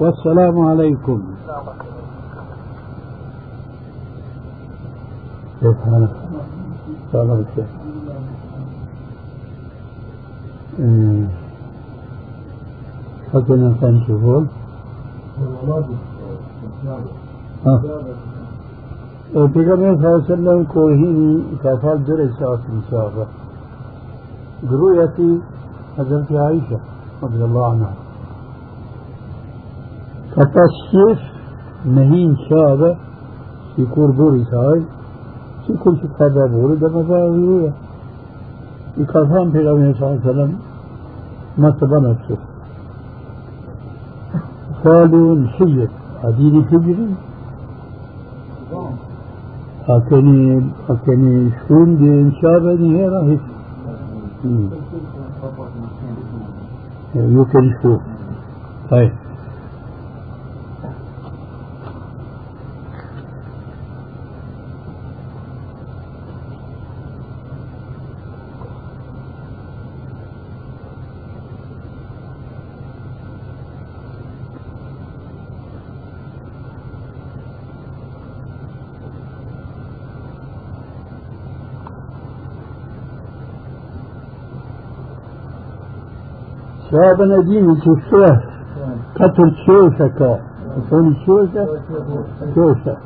[0.00, 1.22] والسلام عليكم.
[5.60, 6.14] كيف حالك؟
[7.12, 7.68] سلام الشيخ.
[13.32, 14.46] حسنا كان شغل
[19.34, 23.28] Peygamber sallallahu aleyhi ve sellem ko hini kafal dere saat inşallah.
[24.70, 25.18] برؤية
[25.96, 26.78] حضرت عائشة.
[27.24, 27.92] رضي الله عنها
[30.36, 31.20] فتصيف
[31.86, 32.96] مهين شابة
[33.76, 34.82] في كوردوري ساي
[35.84, 37.72] كل شيء هذا بورد ما فاوية
[38.96, 40.58] يقفان في النبي صلى الله عليه وسلم
[41.58, 42.38] ما تبنى الشيخ
[44.84, 45.90] قالوا نحيت
[46.22, 47.14] هذه حجري
[49.88, 53.08] أكني أكني شكون دي شابة دي
[57.16, 58.00] راهي يمكن يشوف
[58.90, 59.12] طيب
[86.94, 88.40] شاب نديم شوشة
[89.14, 89.50] قتل
[90.18, 90.40] كا
[90.90, 91.68] تقول شوشة
[92.54, 92.96] شوشة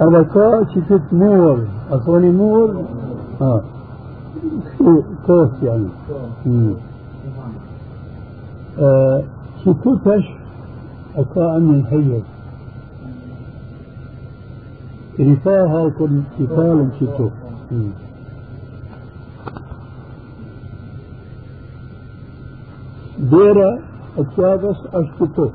[0.00, 1.58] هذا كا شفت نور
[1.90, 2.30] أصوني
[3.40, 3.62] آه
[4.78, 5.88] شو كوس يعني
[8.78, 9.22] آه
[9.64, 10.24] شكوتش
[11.16, 12.22] أكا من حيز
[15.20, 17.28] رفاها كن كتال شتو
[23.20, 23.78] ديرة
[24.18, 25.48] أتشابس أشتتو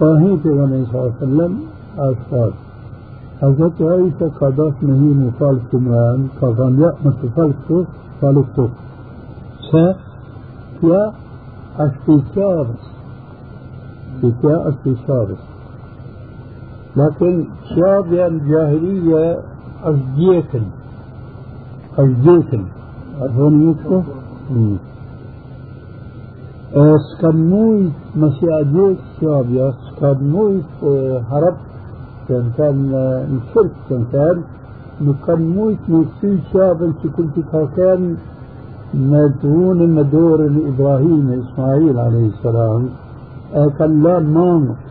[0.00, 1.52] فاهي پیغمبر صلى الله عليه وسلم
[1.98, 2.52] أشخاص
[3.42, 7.86] حضرت عائشة قادات نهي مخالف معان قضان يا متفلسف
[8.22, 8.68] خالفته
[9.70, 9.72] س
[10.82, 11.12] يا
[11.78, 12.84] أشتشابس
[14.44, 15.42] يا أشتشابس
[16.96, 17.44] لكن
[17.76, 19.38] شاب يعني جاهلية
[19.84, 20.62] أشجيكن
[21.98, 22.64] أشجيكن
[23.20, 23.74] عرفون
[37.00, 38.10] që kun të ka kanë
[39.10, 42.42] me të unë me dorën Ibrahim e Ismail a.s.
[43.62, 44.82] e kanë la mamët.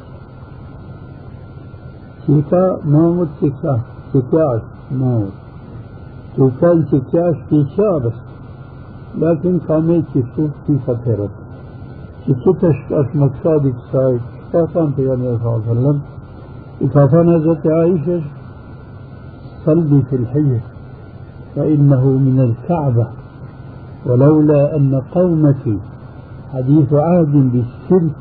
[2.24, 2.64] Që ka
[2.96, 3.76] mamët që ka,
[4.14, 5.36] që ka është mamët.
[6.36, 8.18] Që kanë që ka është të shabës.
[9.18, 11.30] لكن كامل تشوف في فترة
[12.28, 12.76] تشوفش
[13.16, 14.20] مقصد ساي
[14.54, 16.00] كان في النبي صلى الله عليه وسلم
[16.94, 18.22] كان حضرت عائشة
[19.66, 20.60] صلي في الحي
[21.56, 23.08] فإنه من الكعبة
[24.06, 25.78] ولولا أن قومتي
[26.54, 28.12] حديث عهد بالشرك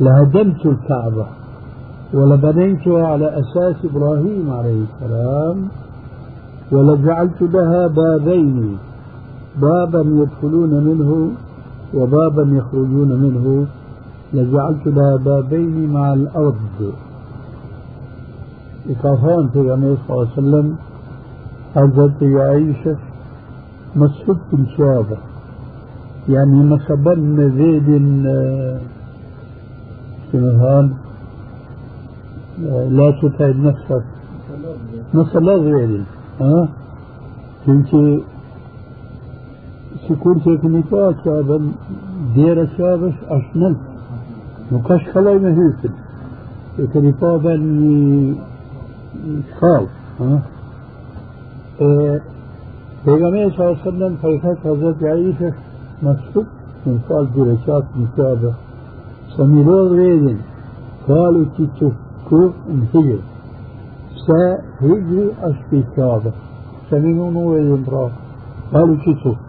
[0.00, 1.26] لهدمت الكعبة
[2.14, 5.68] ولبنيتها على أساس إبراهيم عليه السلام
[6.72, 8.78] ولجعلت لها بابين
[9.60, 11.30] بابا يدخلون منه
[11.94, 13.66] وبابا يخرجون منه.
[14.34, 16.92] لجعلت لها بابين مع الأرض.
[18.90, 20.76] إقافان في النبي صلى الله عليه وسلم.
[21.74, 22.96] حضرت عائشة
[23.96, 25.16] مسحب شابة.
[26.28, 27.88] يعني مسبن زيد
[30.32, 30.86] شنهان
[32.96, 34.04] لا تتعب نفسك.
[35.14, 36.04] مثل زيد
[36.40, 36.68] ها؟
[37.66, 37.90] كنت
[50.20, 50.30] e.
[51.84, 52.20] E.
[53.04, 55.50] Pejgamberi sa sallam ka i thëtë Hazreti Aisha
[56.02, 56.46] më shtuk
[56.84, 58.52] në falë dy reqatë në qabë.
[59.34, 60.38] Sa mi lodhë redin,
[61.06, 61.90] falu që që
[62.28, 62.44] ku
[62.78, 63.20] në hijrë.
[64.22, 64.40] Se
[64.84, 66.32] hijrë është për qabë.
[66.88, 68.08] Se mi në në redin pra.
[68.72, 69.47] Falu që që آه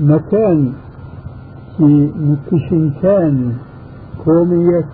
[0.00, 0.72] مكان
[1.76, 3.52] في مكشنكان
[4.24, 4.84] كومية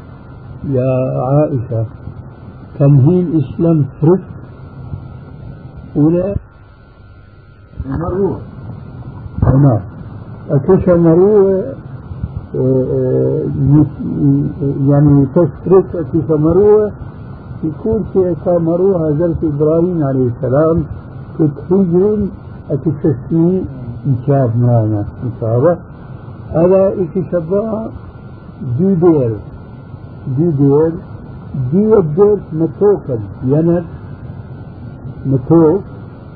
[0.68, 1.86] يا عائشة.
[2.78, 4.20] تمهين إسلام فرق
[5.96, 6.34] ولا
[7.86, 8.38] مروة
[9.42, 9.80] نعم.
[10.50, 11.64] أكش مروة
[14.88, 16.92] يعني تشرك أكش مروة
[17.64, 20.84] يكون في مروة حضرت إبراهيم عليه السلام.
[21.38, 22.30] كتهجرون
[22.72, 23.64] أتكسني
[24.06, 25.76] إنشاب معنا إنشابة
[26.54, 27.90] هذا إكشابا
[28.78, 29.36] دي دير
[30.36, 30.92] دي دير
[31.72, 33.84] دي الدير متوكل يند
[35.26, 35.80] متوك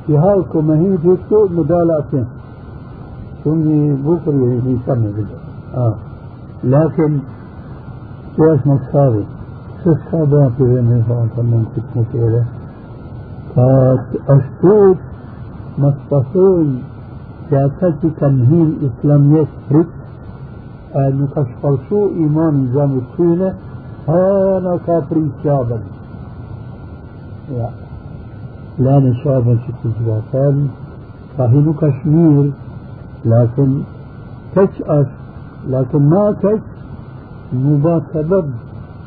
[0.07, 2.27] في حالكم ما هي جيتو مدالعتين
[3.45, 3.63] ثم
[4.07, 5.27] بكرة يسمى
[5.75, 5.95] آه.
[6.65, 7.19] لكن
[8.37, 9.25] كيف مقصاري
[9.85, 12.45] سيسكابا في نظام كمان كنت مكيرة
[13.57, 14.97] فأشتوت
[15.79, 16.83] مستصون
[17.51, 19.87] سياسي تمهيد إسلامية هيك
[20.97, 23.55] أن تشفرسو إيمان جام السينة
[24.09, 25.81] هانا كافري شابا
[27.51, 27.69] لا
[28.79, 30.69] لا نشعب شكو جواسان
[31.39, 32.53] فهنو كشمير
[33.25, 33.71] لكن
[34.57, 35.07] كش أش
[35.69, 36.61] لكن ما تش، كش
[37.53, 38.43] مباتبا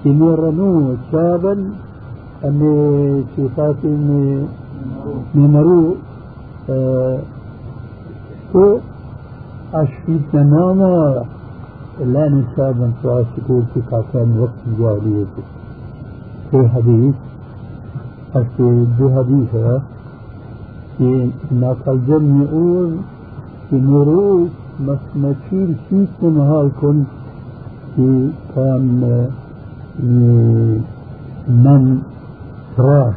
[0.03, 1.53] كميرنو شابا
[2.45, 3.87] أمي شفاتي
[5.35, 5.95] مي مرو
[8.53, 8.77] تو
[9.73, 11.23] أشفيت ناما
[12.13, 13.81] لا نشابا تعاشقون في
[14.13, 15.25] كان وقت الجاهلية
[16.51, 17.15] في حديث
[18.35, 19.81] أشفي دو حديثة
[20.97, 22.91] في ناقل جمع يقول
[23.69, 27.03] في مروس مسمشير شيت من هالكم
[27.95, 29.27] في كان
[31.47, 32.01] من
[32.77, 33.13] تراش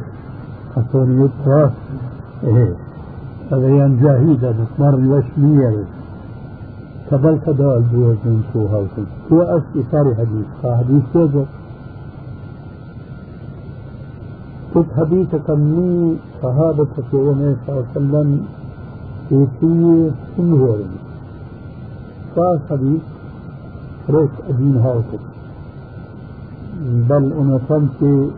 [0.77, 1.71] أصلا تراش
[2.43, 2.75] إيه
[3.51, 5.83] أغيان جاهيدة بتمر الوشمية
[7.11, 10.45] كبل كدا الجوز من شو هاوكم هو أس إثاري حديث.
[10.63, 11.45] فحديث يجب
[14.73, 18.45] كنت حديث كمي صحابة في صلى الله عليه وسلم
[19.29, 20.85] كيفية سنهوري.
[22.35, 23.01] صار حديث
[24.09, 25.23] ريك أدين هاوتك
[27.09, 28.29] بل أنا فهمت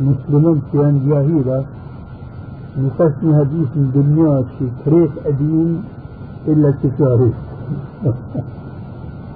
[0.00, 1.64] مسلمين في جاهلة
[2.78, 4.44] نقسم حديث الدنيا
[4.86, 5.82] طريق أدين
[6.48, 7.32] إلا كفاره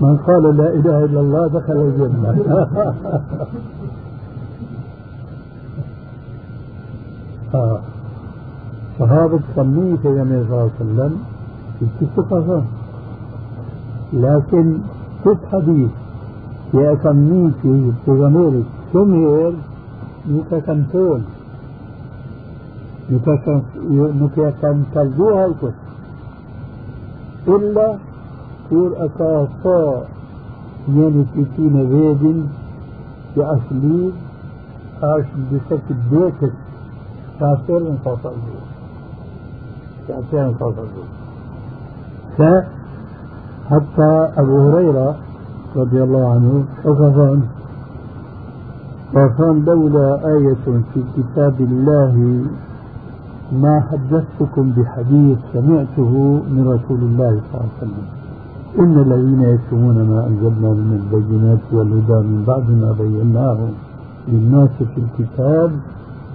[0.00, 2.30] من قال لا إله إلا الله دخل الجنة.
[7.54, 7.80] آه.
[8.98, 11.12] صحابة سميه في النبي صلى الله عليه وسلم
[12.00, 12.54] ست
[14.12, 14.78] لكن
[15.24, 15.90] ست حديث.
[16.74, 17.50] يا كمية
[18.04, 19.52] في غميرك سمير
[20.28, 20.60] نوكا
[23.10, 23.62] كنتون
[24.20, 25.74] نوكا كان تلقوها الكتب
[27.48, 27.88] إلا
[28.70, 29.30] kur e ka
[29.62, 29.78] pa
[30.94, 32.36] njëri të ti në vedin
[33.34, 34.18] që është lidh,
[35.12, 36.60] është disa të dekët
[37.38, 38.68] që atërën ka lidh.
[40.04, 41.16] Që atërën ka të lidh.
[42.36, 42.52] Fa
[43.70, 44.10] حتى
[44.40, 45.08] أبو هريرة
[45.76, 47.40] رضي الله عنه وقفان
[49.14, 50.64] وقال لولا آية
[50.94, 52.14] في كتاب الله
[53.52, 58.06] ما حدثتكم بحديث سمعته من رسول الله صلى الله عليه وسلم
[58.78, 63.58] إن الذين يكتمون ما أنزلنا من البينات والهدى من بعد ما بيناه
[64.28, 65.70] للناس في الكتاب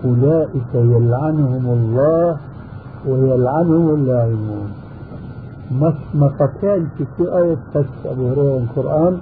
[0.05, 2.37] أولئك يلعنهم الله
[3.07, 4.69] ويلعنهم اللاعنون
[6.39, 9.17] قتال في آية بس أبو هريرة القرآن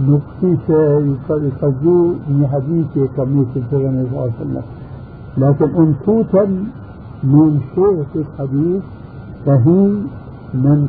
[0.00, 0.68] نكتيش
[1.30, 4.62] يقضوا من حديث كمية الجنة صلى الله عليه وسلم
[5.38, 6.64] لكن انتوتا
[7.24, 8.82] من شيخ الحديث
[9.46, 9.88] فهي
[10.54, 10.88] من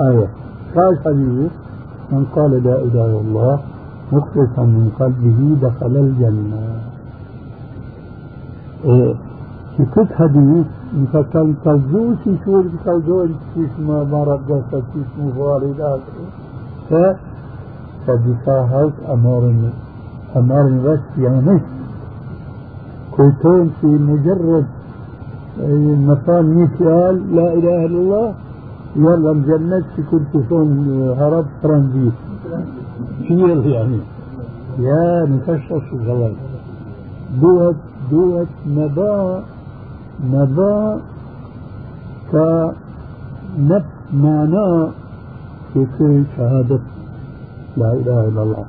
[0.00, 0.28] آية.
[0.76, 1.52] قال حديث
[2.12, 3.60] من قال لا إله إلا الله
[4.12, 6.62] مخلصا من قلبه دخل الجنة.
[8.84, 9.14] إيه
[9.94, 10.66] كنت حديث
[11.14, 16.00] مثلا تزوج شو اللي تزوج اسمه مرض جسد اسمه والد
[16.90, 16.94] ف
[18.06, 19.70] فبصاحت أمرني.
[20.36, 21.60] أمرني بس يعني
[23.16, 24.66] كنتون في مجرد
[26.10, 28.34] مثلا مثال لا إله إلا الله
[28.96, 30.68] يلا في كل شون
[31.18, 32.12] هرب ترانزيت.
[33.28, 34.00] شيل يعني؟
[34.78, 36.36] يا مكشف الغلط.
[37.40, 37.76] دوت
[38.10, 39.42] دوت مبا
[40.32, 41.00] مبا
[42.32, 43.84] كنب
[44.14, 44.88] معناه
[45.74, 46.80] في شهادة.
[47.76, 48.64] لا إله إلا الله.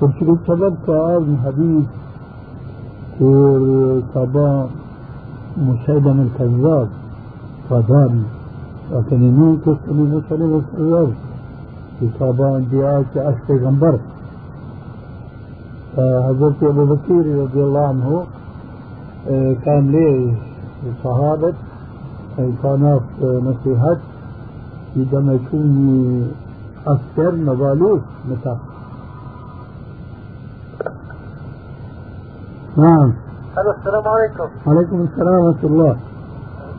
[0.00, 1.84] كنت قلت سبب كأرض حديث
[3.20, 4.68] في طبعا
[5.56, 6.88] مسيلم الكذاب
[7.70, 8.22] فدان
[8.92, 11.12] لكن يمين تسأل مسألة الكذاب؟
[12.00, 13.98] في طبعا انبياء كأش پیغمبر
[15.96, 18.24] حضرت أبو بكر رضي الله عنه
[19.64, 20.34] كان ليه
[21.04, 21.52] صحابة
[22.62, 23.96] كانت نصيحة
[24.96, 26.32] عندما يكون
[26.86, 28.56] عسكر مبالوس متى
[32.76, 33.12] نعم.
[33.58, 34.48] ألو السلام عليكم.
[34.66, 35.96] عليكم السلام ورحمة الله.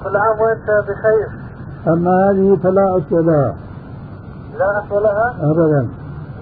[0.03, 1.27] كل عام وانت بخير؟
[1.87, 3.55] أما هذه فلا أصل لها
[4.59, 5.87] لا أصل لها أبدا.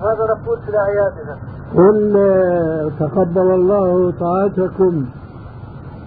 [0.02, 1.38] ماذا نقول في أعيادنا؟
[1.76, 5.06] قل تقبل الله طاعتكم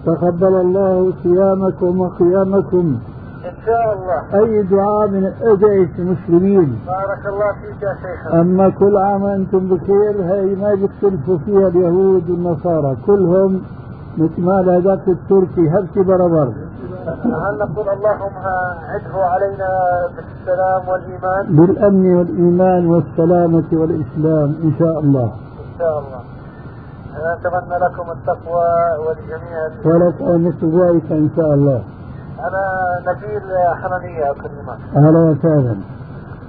[0.07, 2.99] تقبل الله صيامكم وقيامكم.
[3.45, 4.45] إن شاء الله.
[4.45, 6.79] أي دعاء من أدعية المسلمين.
[6.87, 8.35] بارك الله فيك يا شيخ.
[8.35, 13.63] أما كل عام وأنتم بخير هي ما بيختلفوا فيها اليهود والنصارى كلهم
[14.19, 16.53] مثل ما هذاك التركي هبكي بربر
[17.25, 18.37] هل نقول اللهم
[18.93, 19.69] عده علينا
[20.17, 25.25] بالسلام والإيمان؟ بالأمن والإيمان والسلامة والإسلام إن شاء الله.
[25.25, 26.21] إن شاء الله.
[27.13, 28.73] نتمنى لكم التقوى
[29.07, 31.83] ولجميع ولك مثل ذلك إن شاء الله.
[32.43, 33.43] أنا نبيل
[33.83, 35.77] حنانية أكلمك أهلا وسهلا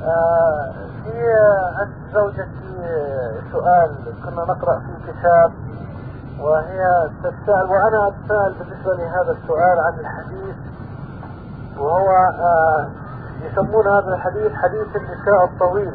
[0.03, 0.71] آه،
[1.03, 1.33] في
[1.79, 2.53] عند زوجتي
[3.51, 3.91] سؤال
[4.25, 5.51] كنا نقرأ في كتاب
[6.39, 10.55] وهي تسأل وأنا أتساءل بالنسبة لهذا السؤال عن الحديث
[11.77, 12.09] وهو
[12.39, 12.87] آه،
[13.41, 15.93] يسمون هذا الحديث حديث النساء الطويل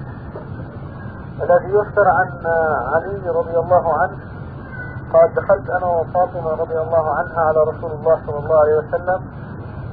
[1.42, 4.16] الذي يذكر عن آه، علي رضي الله عنه.
[5.12, 9.20] قال دخلت أنا وفاطمة رضي الله عنها على رسول الله صلى الله عليه وسلم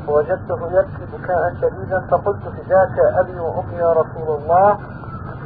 [0.08, 4.78] ووجدته يبكي بكاء شديدا فقلت فداك أبي وأمي يا رسول الله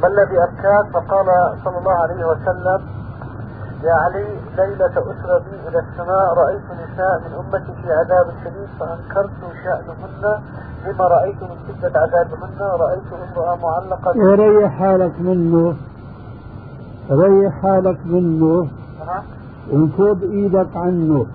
[0.02, 1.26] ما الذي أبكاك؟ فقال
[1.64, 2.80] صلى الله عليه وسلم
[3.82, 4.26] يا علي
[4.58, 9.30] ليلة أسرى بي إلى السماء رأيت نساء من أمتي في عذاب شديد فأنكرت
[9.64, 10.42] شأنهن
[10.86, 13.02] لما رأيت من شدة عذابهن رأيت
[13.36, 15.76] امرأة معلقة ريح حالك منه
[17.10, 18.68] ريح حالك منه.
[19.02, 19.22] أه.
[19.72, 21.26] انفض إيدك عنه.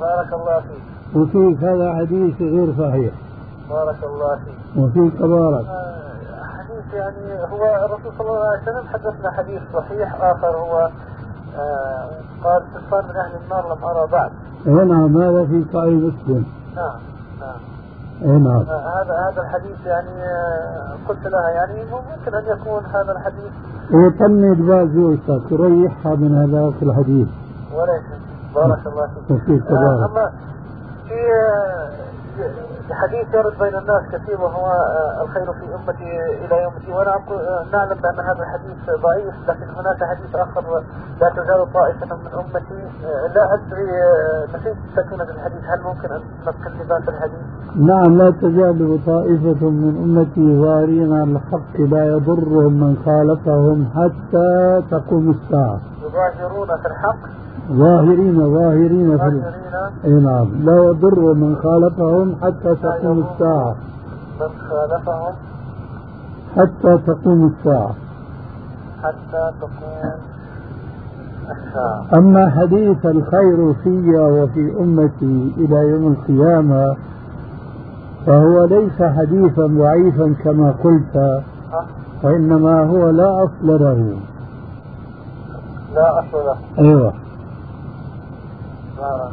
[0.00, 0.87] بارك الله فيك.
[1.14, 3.12] وفيك هذا حديث غير صحيح.
[3.70, 4.82] بارك الله فيك.
[4.82, 10.56] وفيك بارك آه، حديث يعني هو الرسول صلى الله عليه وسلم حدثنا حديث صحيح آخر
[10.56, 10.90] هو
[11.58, 12.08] آه
[12.44, 14.30] قال صنفان من أهل النار لم أرى بعد.
[14.66, 16.44] نعم هذا في صحيح مسلم؟
[16.76, 16.96] نعم
[17.40, 17.60] نعم.
[18.22, 23.12] اي نعم آه، هذا هذا الحديث يعني آه، قلت لها يعني ممكن أن يكون هذا
[23.12, 23.52] الحديث.
[23.92, 27.28] وطني البال زوجتك تريحها من هذاك الحديث.
[27.74, 28.02] وليس.
[28.54, 29.08] بارك الله
[29.46, 29.66] فيك.
[29.70, 30.32] آه، أما
[32.90, 37.38] حديث يرد بين الناس كثير وهو آه، الخير في أمتي إلى يوم الدين وأنا أقول
[37.38, 40.82] آه، نعلم بأن هذا الحديث ضعيف لكن هناك حديث آخر
[41.20, 45.64] لا تزال طائفة من أمتي آه، لا أدري آه، نسيت تكمله الحديث.
[45.64, 47.38] هل ممكن أن نذكر لباس الحديث؟
[47.76, 55.30] نعم لا تزال طائفة من أمتي ظاهرين على الحق لا يضرهم من خالفهم حتى تقوم
[55.30, 55.80] الساعة.
[56.02, 57.18] يظاهرون في الحق؟
[57.72, 59.42] ظاهرين ظاهرين في
[60.04, 60.48] أي نعم.
[60.64, 63.76] لا يضر من خالفهم حتى تقوم الساعة.
[64.40, 65.34] من خالفهم
[66.56, 67.94] حتى تقوم الساعة.
[69.02, 70.12] حتى تقوم
[71.50, 72.18] الساعة.
[72.18, 76.96] أما حديث الخير في وفي أمتي إلى يوم القيامة
[78.26, 81.42] فهو ليس حديثا ضعيفا كما قلت ها؟
[82.22, 84.16] وإنما هو لا أصل له.
[85.94, 86.56] لا أصل له.
[86.78, 87.12] أيوه.
[88.98, 89.32] بارك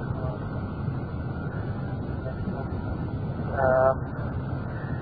[3.60, 3.96] آه،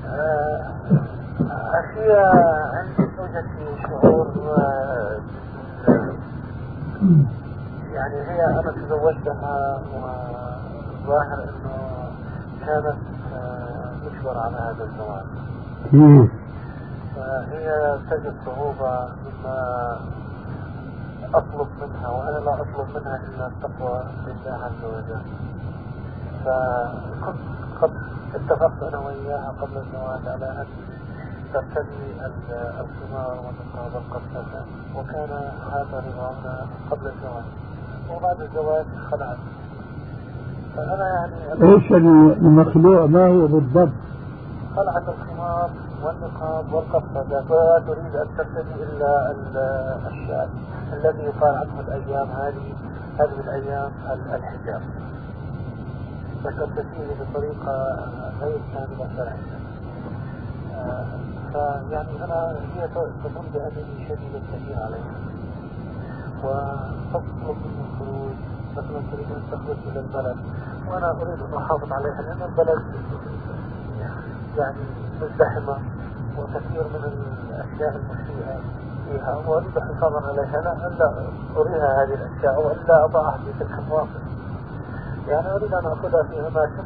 [0.07, 0.59] آه،
[1.79, 2.11] أخي
[2.77, 4.27] عندي زوجتي شعور
[4.57, 5.19] آه،
[7.93, 12.11] يعني هي أنا تزوجتها وظاهر أنه
[12.65, 12.97] كانت
[13.35, 15.25] آه، مجبرة على هذا الزواج
[17.15, 19.97] فهي تجد صعوبة مما
[21.33, 25.21] أطلب منها وأنا لا أطلب منها إلا التقوى لله عز وجل.
[26.45, 27.37] فكنت
[27.81, 27.91] قد
[28.35, 30.65] اتفقت أنا وإياها قبل الزواج على أن
[31.53, 34.65] ترتدي ال- الخمار والنقاب والقصة
[34.95, 35.29] وكان
[35.71, 37.43] هذا رضانا قبل الزواج.
[38.11, 39.37] وبعد الزواج خلعت.
[40.75, 43.89] فأنا يعني إيش المخلوع؟ ما هو بالضبط؟
[44.75, 45.69] خلعت الخمار.
[46.05, 49.57] والنقاب والقصة ولا تريد أن ترتدي إلا ال-
[50.07, 50.49] الشال
[50.93, 52.73] الذي يقال عنه الأيام هذه
[53.19, 54.81] هذه الأيام ال- الحجاب.
[56.43, 57.97] فترتديه بطريقة
[58.41, 59.59] غير كاملة شرعية
[60.75, 61.05] آه،
[61.51, 65.15] فيعني أنا هي تظن بأنني شديد التأثير عليها.
[66.43, 68.35] وتطلب مني الخروج
[68.77, 70.37] مثلا تريد أن تخرج إلى البلد.
[70.87, 72.83] وأنا أريد أن أحافظ عليها لأن البلد
[74.57, 74.77] يعني
[75.23, 75.77] مزدحمة
[76.37, 78.59] وكثير من الأشياء المسيئة
[79.05, 80.61] فيها وأريد حفاظا عليها.
[80.61, 81.13] لا ألا
[81.57, 84.21] أريها هذه الأشياء وإلا أضعها في تلك المواقف.
[85.27, 86.83] يعني أريد أن أخذها في أماكن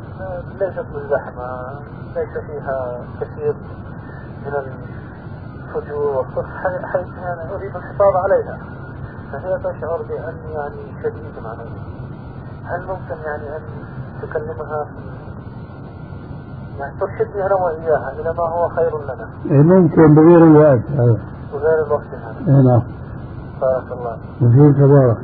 [0.60, 1.80] ليست مزدحمة
[2.16, 3.56] ليس فيها كثير
[4.46, 6.46] من الفجور والصف
[6.84, 8.58] حيث يعني أريد الحفاظ عليها.
[9.32, 11.98] فهي تشعر بأني يعني شديد عليها
[12.66, 13.62] هل ممكن يعني أن
[14.22, 15.17] تكلمها في
[16.80, 19.28] يعني ترشدني أنا واياها إلى ما هو خير لنا.
[19.52, 21.18] إيه ممكن بغير الوقت أيوه.
[21.54, 22.58] وغير الوقت هذا.
[22.58, 22.82] اي نعم.
[23.62, 25.18] بارك الله وفيك بارك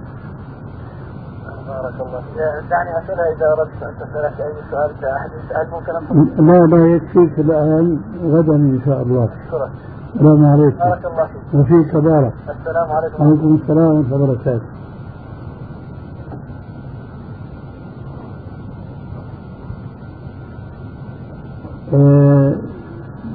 [1.67, 2.69] بارك الله فيك.
[2.69, 5.95] دعني اسالها إذا أردت أن تسألك أي سؤال كاحاديث هل ممكن
[6.39, 9.29] أن لا لا يكفيك الآن غدا إن شاء الله.
[9.45, 9.69] اشكرك
[10.15, 10.77] السلام عليكم.
[10.77, 11.59] بارك الله فيك.
[11.59, 13.23] وفيك بارك السلام عليكم.
[13.23, 14.65] وعليكم السلام ورحمة الله وبركاته.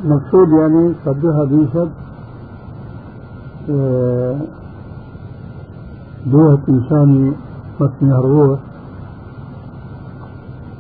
[0.05, 1.44] مقصود يعني صدها
[3.70, 4.36] آه،
[6.26, 7.32] دوهة إنساني
[7.80, 8.60] مطمئ الروح.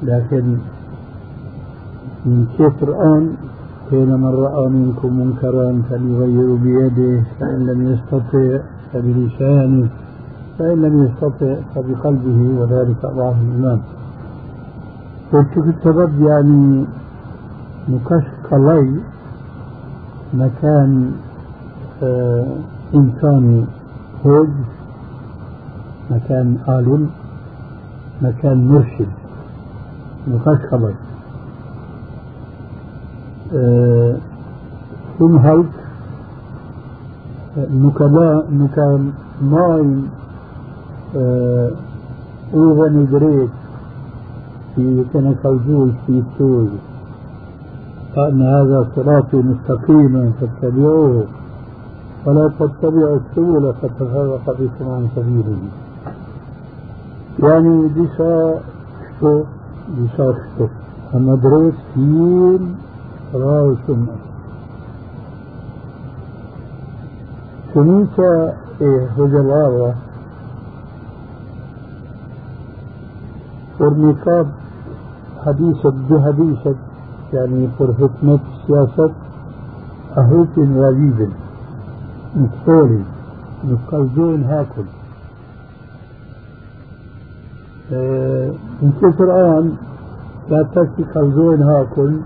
[0.02, 0.56] لكن
[2.26, 3.34] من كيف الآن
[3.90, 8.58] حين من رأى منكم منكرا فليغير بيده فإن لم يستطع
[8.92, 9.88] فبلسانه
[10.58, 13.80] فإن لم يستطع فبقلبه وذلك أضعف الإيمان.
[15.32, 16.86] قلت في السبب يعني
[17.88, 19.00] نكشف لي
[20.34, 21.12] مكان
[22.02, 22.46] آه
[22.94, 23.64] إنساني
[24.26, 24.48] هوج
[26.10, 27.10] مكان عالم
[28.22, 29.08] مكان مرشد.
[30.28, 30.94] نكشف لي
[33.54, 34.16] آه
[35.18, 35.70] ثم هلك
[37.56, 39.10] نكلا نكال
[39.42, 40.02] ماي
[41.16, 41.70] آه
[42.54, 43.06] اوغن
[44.76, 45.34] في كان
[46.06, 46.68] في السوق
[48.18, 51.24] فأن هذا صراطي مستقيما فاتبعوه
[52.26, 55.58] ولا تتبعوا السبل فتفرق بكم عن سبيله
[57.42, 58.60] يعني ديسا
[59.20, 60.66] kështu.
[61.14, 62.64] A më drejt fiil,
[63.42, 64.22] ra u sunnës.
[67.72, 68.32] Sunita
[68.86, 69.88] e hëgjëllarë,
[73.80, 74.46] والنقاب
[75.44, 76.87] حديثة دو حديثة
[77.32, 79.10] يعني بر حكمت سياسات
[80.18, 81.30] أهوكن غريبن
[82.36, 83.02] مكتولي
[83.64, 84.84] مكتولين هاكل
[88.82, 89.76] من كثر آن؟
[90.50, 92.16] لا تكفي قلزون هاكل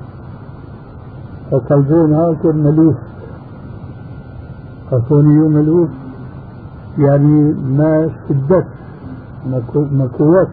[1.50, 2.96] فقلزون هاكل ملوف
[4.90, 5.90] قصوني ملوف
[6.98, 8.66] يعني ما شدت
[9.46, 10.48] ما قوت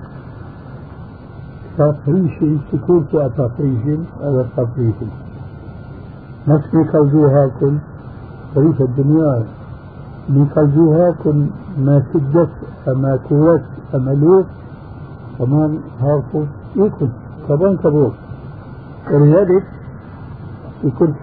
[1.80, 4.96] تفريشي سكوت تفريش هذا تفريش
[6.48, 7.74] مش ميكالزوها كل
[8.56, 9.44] فريش الدنيا.
[10.30, 11.46] ميكالزوها كل
[11.78, 12.50] ما سدت
[12.88, 13.62] أما كوت
[13.96, 14.46] أما لوت
[15.40, 16.44] كمان هارفو.
[16.76, 17.12] يكون
[17.48, 18.14] كمان كبوت
[19.12, 19.64] ولذلك
[20.84, 21.14] يكون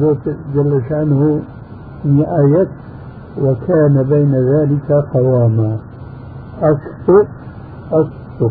[0.00, 1.40] ذات جل شأنه
[2.40, 2.68] آيات
[3.42, 5.76] وكان بين ذلك قواما.
[6.62, 7.26] أكثر
[7.92, 8.50] أكثر.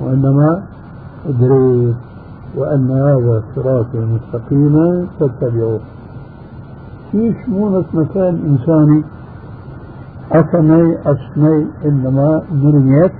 [0.00, 0.62] وإنما
[1.28, 1.96] ادريت
[2.56, 5.80] وأن هذا صراط مستقيما فاتبعوه.
[7.12, 9.02] في شمونة مكان إنساني
[10.32, 13.12] أثني أسمي إنما مرميت.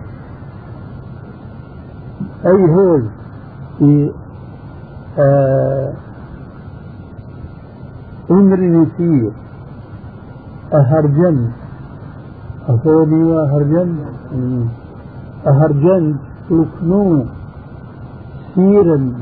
[2.46, 3.02] أي هول
[3.78, 4.10] في
[5.18, 5.92] آه
[8.30, 9.30] أمر فيه
[10.72, 11.48] أهرجن.
[12.68, 13.96] أثوني وأهرجن
[15.46, 16.16] أهرجن.
[16.50, 17.24] تكنو
[18.54, 19.12] كثيرا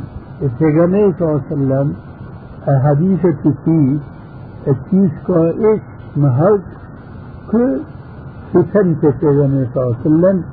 [0.42, 1.94] البيغمبر صلى الله عليه وسلم
[2.84, 3.96] حديثة فيه
[4.68, 5.80] التيس كائش
[6.16, 6.60] مهرج
[7.50, 7.80] كل
[8.52, 10.44] فتنة البيغمبر صلى الله عليه وسلم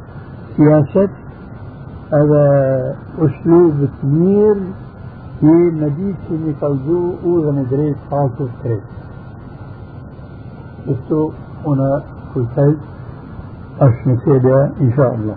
[0.58, 1.10] سياسة
[2.14, 4.56] هذا أسلوب كبير
[5.40, 5.46] في
[5.82, 8.84] مدينة اللي قلزو أوزن دريس خاصة كريس
[10.88, 11.32] استو
[11.66, 12.04] هنا
[12.36, 12.78] كل شيء
[13.82, 15.36] أشني سيدا إن شاء الله.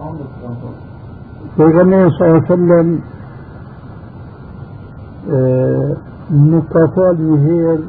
[0.00, 0.74] Anlık mefal.
[1.56, 3.02] Peygamber sallallahu aleyhi ve sellem
[6.30, 7.80] نكافال مهير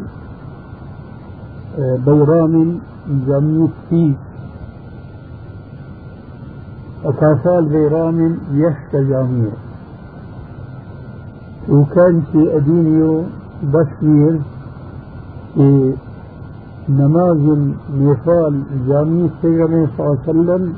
[2.06, 2.80] بيرام
[3.28, 4.14] جميل فيه
[7.06, 9.52] وكافال بيرام يشت جميل
[11.72, 13.24] وكان في أدينيو
[13.64, 14.40] بشمير
[15.56, 15.94] في
[16.90, 20.74] نماذج مثال جامع السيدنا صلى الله عليه وسلم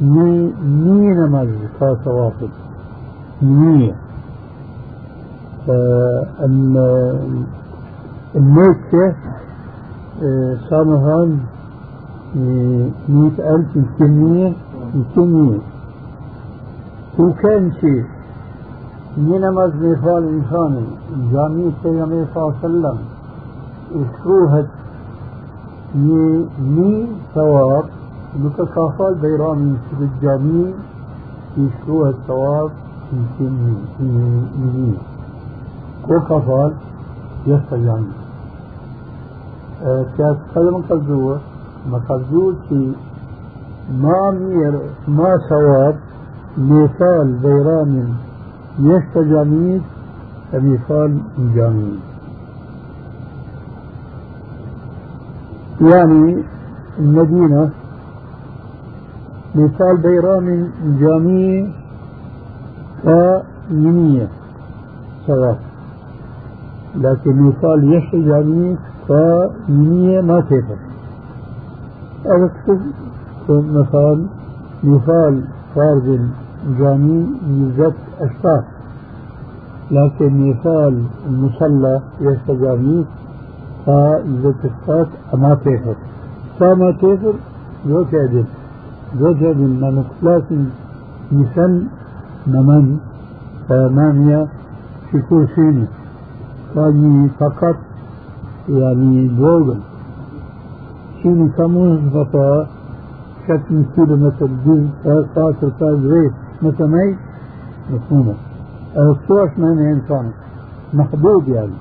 [0.00, 2.48] مي مي نماذج خاصة واحد.
[3.42, 3.94] مية
[6.44, 6.76] أن
[8.36, 9.14] الموتة
[10.70, 11.38] سامهان
[13.08, 14.52] مئة ألف يمكن
[15.16, 15.58] مئة
[17.18, 18.04] وكان شيء
[19.16, 20.76] یہ نماز مثال انسان
[21.32, 23.00] جامعی پیغمبر صلی اللہ علیہ وسلم
[24.00, 24.70] اس روحت
[25.96, 26.92] یہ نی
[27.34, 27.90] ثواب
[28.36, 30.64] متصافات بیرامی سر جامعی
[31.56, 32.70] اس روحت ثواب
[33.38, 34.94] سنی نی
[36.02, 36.72] کو کفال
[37.46, 38.20] یس جامعی
[40.16, 41.34] کیا سلم قضو
[41.90, 42.84] مقضو کی
[44.00, 45.94] ما میر ما ثواب
[46.72, 48.10] مثال بیرامی
[48.76, 51.20] kalzuë, më kalzuë që ma mirë, ma sawab, me falë bejramin يستجاميد كمثال
[51.54, 52.00] جاميد
[55.80, 56.42] يعني
[56.98, 57.70] المدينة
[59.54, 60.68] مثال بيرام
[61.00, 61.68] جامية
[63.68, 64.28] كيمية
[65.26, 65.58] سواء
[66.96, 68.76] لكن مثال يش جامية
[69.08, 70.78] كيمية ما تفر
[72.26, 72.50] هذا
[73.48, 74.26] مثال
[74.84, 75.44] مثال
[75.74, 76.28] فرد
[76.78, 78.64] جامي يوجد أشخاص.
[79.90, 83.04] لكن مثال المصلى يستجامي
[83.84, 87.34] فيوجد أشخاص أما تفر
[87.86, 88.44] جو تعدل
[89.18, 90.42] جو تعدل ما نقلاس
[91.32, 91.86] نسن
[92.46, 92.98] نمن
[93.68, 94.46] ثمانية
[95.10, 95.86] في كرسيني
[96.74, 97.76] فاني فقط
[98.68, 99.78] يعني جوجل
[101.22, 102.66] شيني كمون فقط
[103.48, 104.88] شكل كيلو متر جزء
[105.34, 106.30] قاصر قاصر غير
[106.62, 107.16] متميز
[107.90, 108.34] مفهومة
[108.96, 110.30] الصورة من إنسان
[110.94, 111.72] محدود يعني.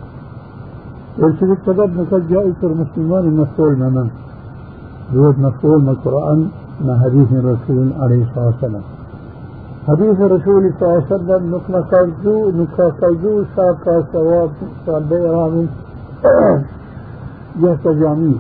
[1.20, 4.10] ولذلك سبب نقول جائزة المسلمان المسؤول من؟
[5.14, 6.50] بود مسؤول من القرآن
[6.86, 8.82] مع حديث الرسول عليه الصلاة والسلام.
[9.88, 14.50] حديث الرسول صلى الله عليه وسلم نكنا كالجو نكنا كالجو ساكا سواب
[14.86, 15.68] سالبيران
[17.62, 18.36] جهة جامي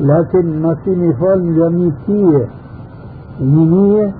[0.00, 2.48] لكن ما في مثال جاميتية
[3.40, 4.14] نينية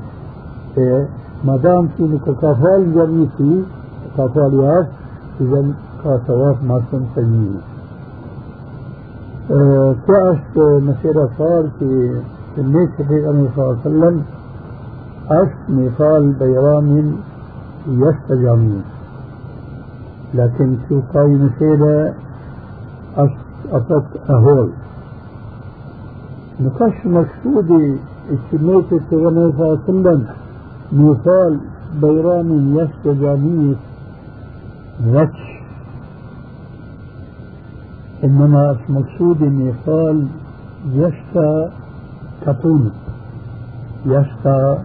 [0.77, 1.07] ما
[1.45, 3.63] دام في نكافال جاميتي
[4.17, 4.87] كافال ياس
[5.41, 5.65] إذا
[6.05, 7.61] كاسوات ما سنسجيه
[10.07, 12.21] كأشت مسيرة صار في
[12.59, 14.23] الناس في النبي صلى الله عليه وسلم
[15.31, 17.17] أشت مثال بيرام
[17.89, 18.83] يستجامين
[20.35, 22.15] لكن شو قاي مسيرة
[23.17, 23.37] أشت
[23.73, 24.71] أفت أهول
[26.61, 27.97] نقش مقصودي
[28.51, 30.27] في النبي صلى الله عليه وسلم
[30.93, 31.59] مثال
[32.01, 33.77] بيرام يستجامين
[35.03, 35.57] ذكش
[38.25, 40.27] إنما مقصود قال
[40.93, 41.69] يشفى
[42.47, 42.91] كطول.
[44.07, 44.79] يشفى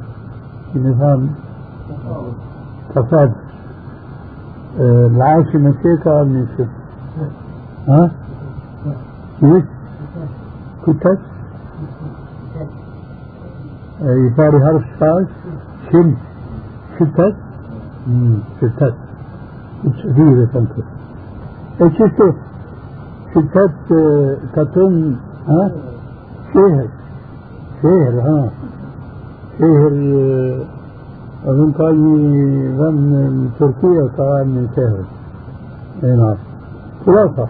[0.75, 1.29] بنظام
[2.95, 3.33] كفاد
[4.79, 6.67] آه، العاصمة كيكا من شف
[7.87, 8.11] ها؟
[9.39, 9.65] كيف؟
[10.87, 11.19] كتت
[14.01, 15.27] يفاري حرف ساس
[15.91, 16.13] شن
[16.99, 17.35] شتت
[18.61, 18.93] شتت
[19.83, 20.83] كثيرة تنكر
[21.81, 22.35] إيش شتت
[23.31, 23.71] ستات
[24.55, 25.71] كاتون ها؟
[26.53, 26.87] شهر.
[27.83, 28.49] شهر ها.
[29.59, 29.93] شهر
[31.45, 31.95] أظن كان
[33.11, 35.03] من تركيا كان من شهر.
[36.03, 36.35] اي نعم.
[37.05, 37.47] خلاصة.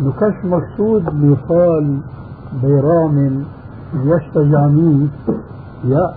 [0.00, 1.98] نكش مقصود مثال
[2.62, 3.44] بيرام
[4.04, 5.08] يشتجعني
[5.84, 6.14] يا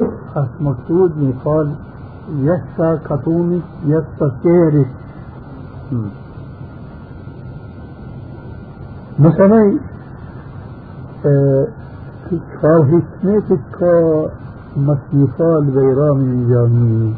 [0.61, 1.72] مقصود مثال
[2.34, 4.88] يشتا كتوني يشتا شهرك
[9.19, 9.80] مثلا
[12.61, 17.14] صار حكمتك كمصنفات بيرام الجامعي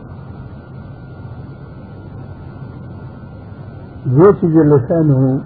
[4.16, 5.40] زيت جل شأنه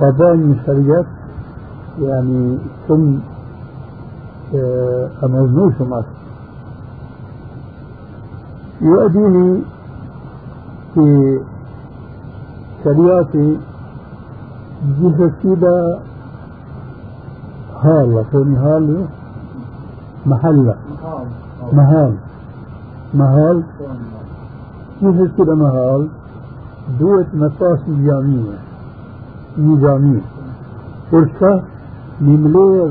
[0.00, 1.06] طبعا شريت
[2.00, 2.58] يعني
[2.88, 3.14] ثم
[5.24, 6.04] أمرنوش معك
[8.80, 9.62] يؤديني
[10.94, 11.38] في
[12.84, 13.56] شرياتي
[15.00, 15.98] جهة كده
[17.82, 19.06] هالة كوني هالة
[20.26, 20.74] محلة
[21.72, 22.14] مهال
[23.14, 23.62] مهال
[25.02, 26.08] جهة كده مهال
[27.00, 28.58] دوت مفاصل جامية
[29.58, 30.20] نظامية
[31.12, 31.62] فرصة
[32.20, 32.90] نملير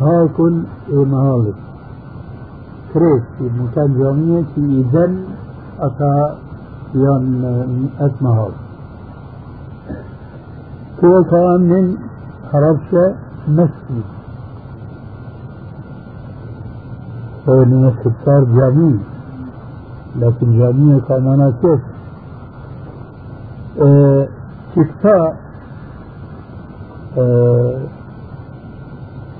[0.00, 1.52] هاكل مهالة
[2.94, 5.24] كريت في مكان جامية في إذن
[5.80, 6.38] أتا
[6.94, 8.52] يان أتمهال
[11.04, 11.96] هو كان من
[12.52, 13.14] حربشة
[13.48, 14.04] مسجد.
[17.48, 18.92] هو المسجد صار جامع
[20.20, 21.80] لكن جامعة كان كيف؟
[23.82, 24.28] آه
[24.76, 25.36] كفتا
[27.18, 27.80] آه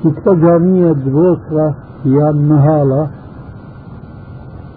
[0.04, 1.74] كفتا جامعة بوصرة
[2.04, 3.08] هي النهالة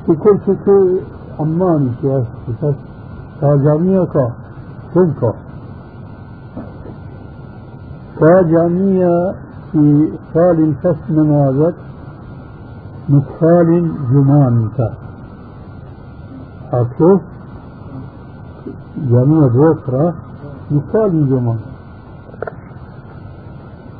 [0.05, 1.01] في كل شيء
[1.39, 4.31] أماني في أسفل جامعة كا
[4.93, 5.33] كم
[8.19, 9.33] فجميع
[9.71, 11.73] في قال فسن ماذا
[13.09, 14.69] مثال جمان
[16.73, 17.21] أشوف
[18.97, 20.13] جميع ذكرى
[20.71, 21.59] مثال جمان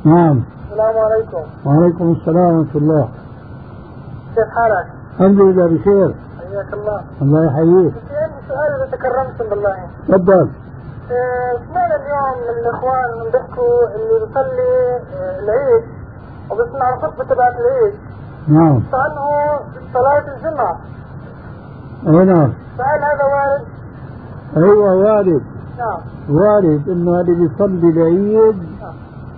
[0.04, 0.40] نعم
[0.80, 1.44] السلام عليكم.
[1.66, 3.08] وعليكم السلام ورحمة الله.
[4.34, 6.14] كيف حالك؟ الحمد لله بخير.
[6.38, 7.00] حياك الله.
[7.22, 7.92] الله يحييك.
[8.08, 9.76] في عندي سؤال إذا تكرمتم بالله.
[10.08, 10.48] تفضل.
[11.68, 14.70] سمعنا اليوم من الإخوان بيحكوا اللي بيصلي
[15.16, 15.84] آه، العيد؟
[16.50, 17.94] وبسمع الخطبة تبعت العيد.
[18.48, 18.80] نعم.
[18.92, 19.60] فانه
[19.94, 20.76] صلاه الجمعة.
[22.06, 23.64] اي نعم فهل هذا وارد؟
[24.56, 25.42] أيوه وارد
[25.78, 26.00] نعم.
[26.30, 28.69] وارد إنه اللي بيصلي العيد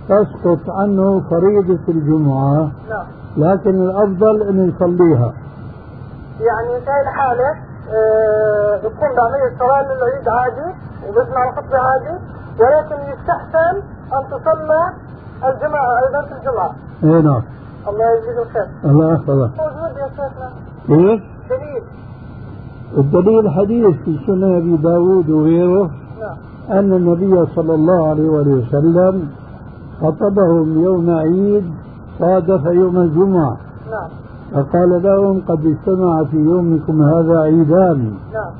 [0.09, 2.71] تسقط عنه فريضة الجمعة.
[2.89, 3.05] نعم
[3.37, 5.33] لكن الأفضل أن يصليها.
[6.39, 7.49] يعني في الحالة
[7.93, 10.75] آه بتكون بعملية صلاة للعيد عادي
[11.07, 12.19] وبسمع الخطبة عادي
[12.59, 13.75] ولكن يستحسن
[14.13, 14.93] أن تصلى
[15.43, 16.71] الجمعة أيضا في الجمعة.
[17.03, 17.41] اي نعم.
[17.87, 19.49] الله يجزيك خير الله يحفظك.
[19.59, 20.49] موجود يا شيخنا.
[20.87, 21.83] كيف؟ دليل.
[22.97, 26.37] الدليل حديث في سنن أبي داود وغيره نعم.
[26.79, 29.29] أن النبي صلى الله عليه وسلم
[30.01, 31.73] خطبهم يوم عيد
[32.19, 33.57] صادف يوم الجمعة.
[33.91, 34.09] نعم.
[34.53, 38.13] فقال لهم قد اجتمع في يومكم هذا عيدان.
[38.33, 38.51] نعم.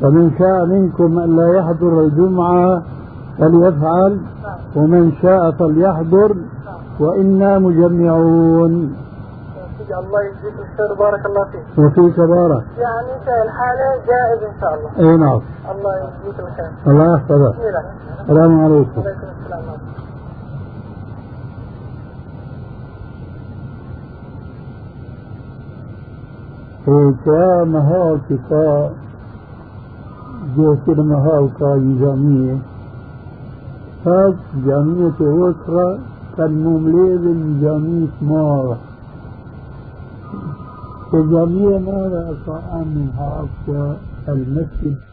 [0.00, 2.82] فمن شاء منكم أن لا يحضر الجمعة
[3.38, 4.58] فليفعل نعم.
[4.76, 6.74] ومن شاء فليحضر نعم.
[7.00, 8.94] وإنا مجمعون.
[9.98, 11.78] الله يجزيك الخير وبارك الله فيك.
[11.78, 12.64] وفيك بارك.
[12.78, 15.10] يعني الحالة جائز إن شاء الله.
[15.10, 15.40] أي نعم.
[15.74, 16.70] الله يجزيك الخير.
[16.86, 17.54] الله يحفظك.
[18.20, 19.00] السلام عليكم.
[19.00, 19.62] عليكم السلام
[26.88, 28.90] فكان هاكفا
[30.56, 32.56] جوتر مهاوكا جميع
[34.06, 34.36] هاك
[34.66, 35.98] جميع أخرى
[36.36, 37.24] كان ممليد
[37.62, 38.78] جميع مارا
[41.12, 43.96] وجميع مارا أطعام من هاكفا
[44.28, 45.07] المسجد.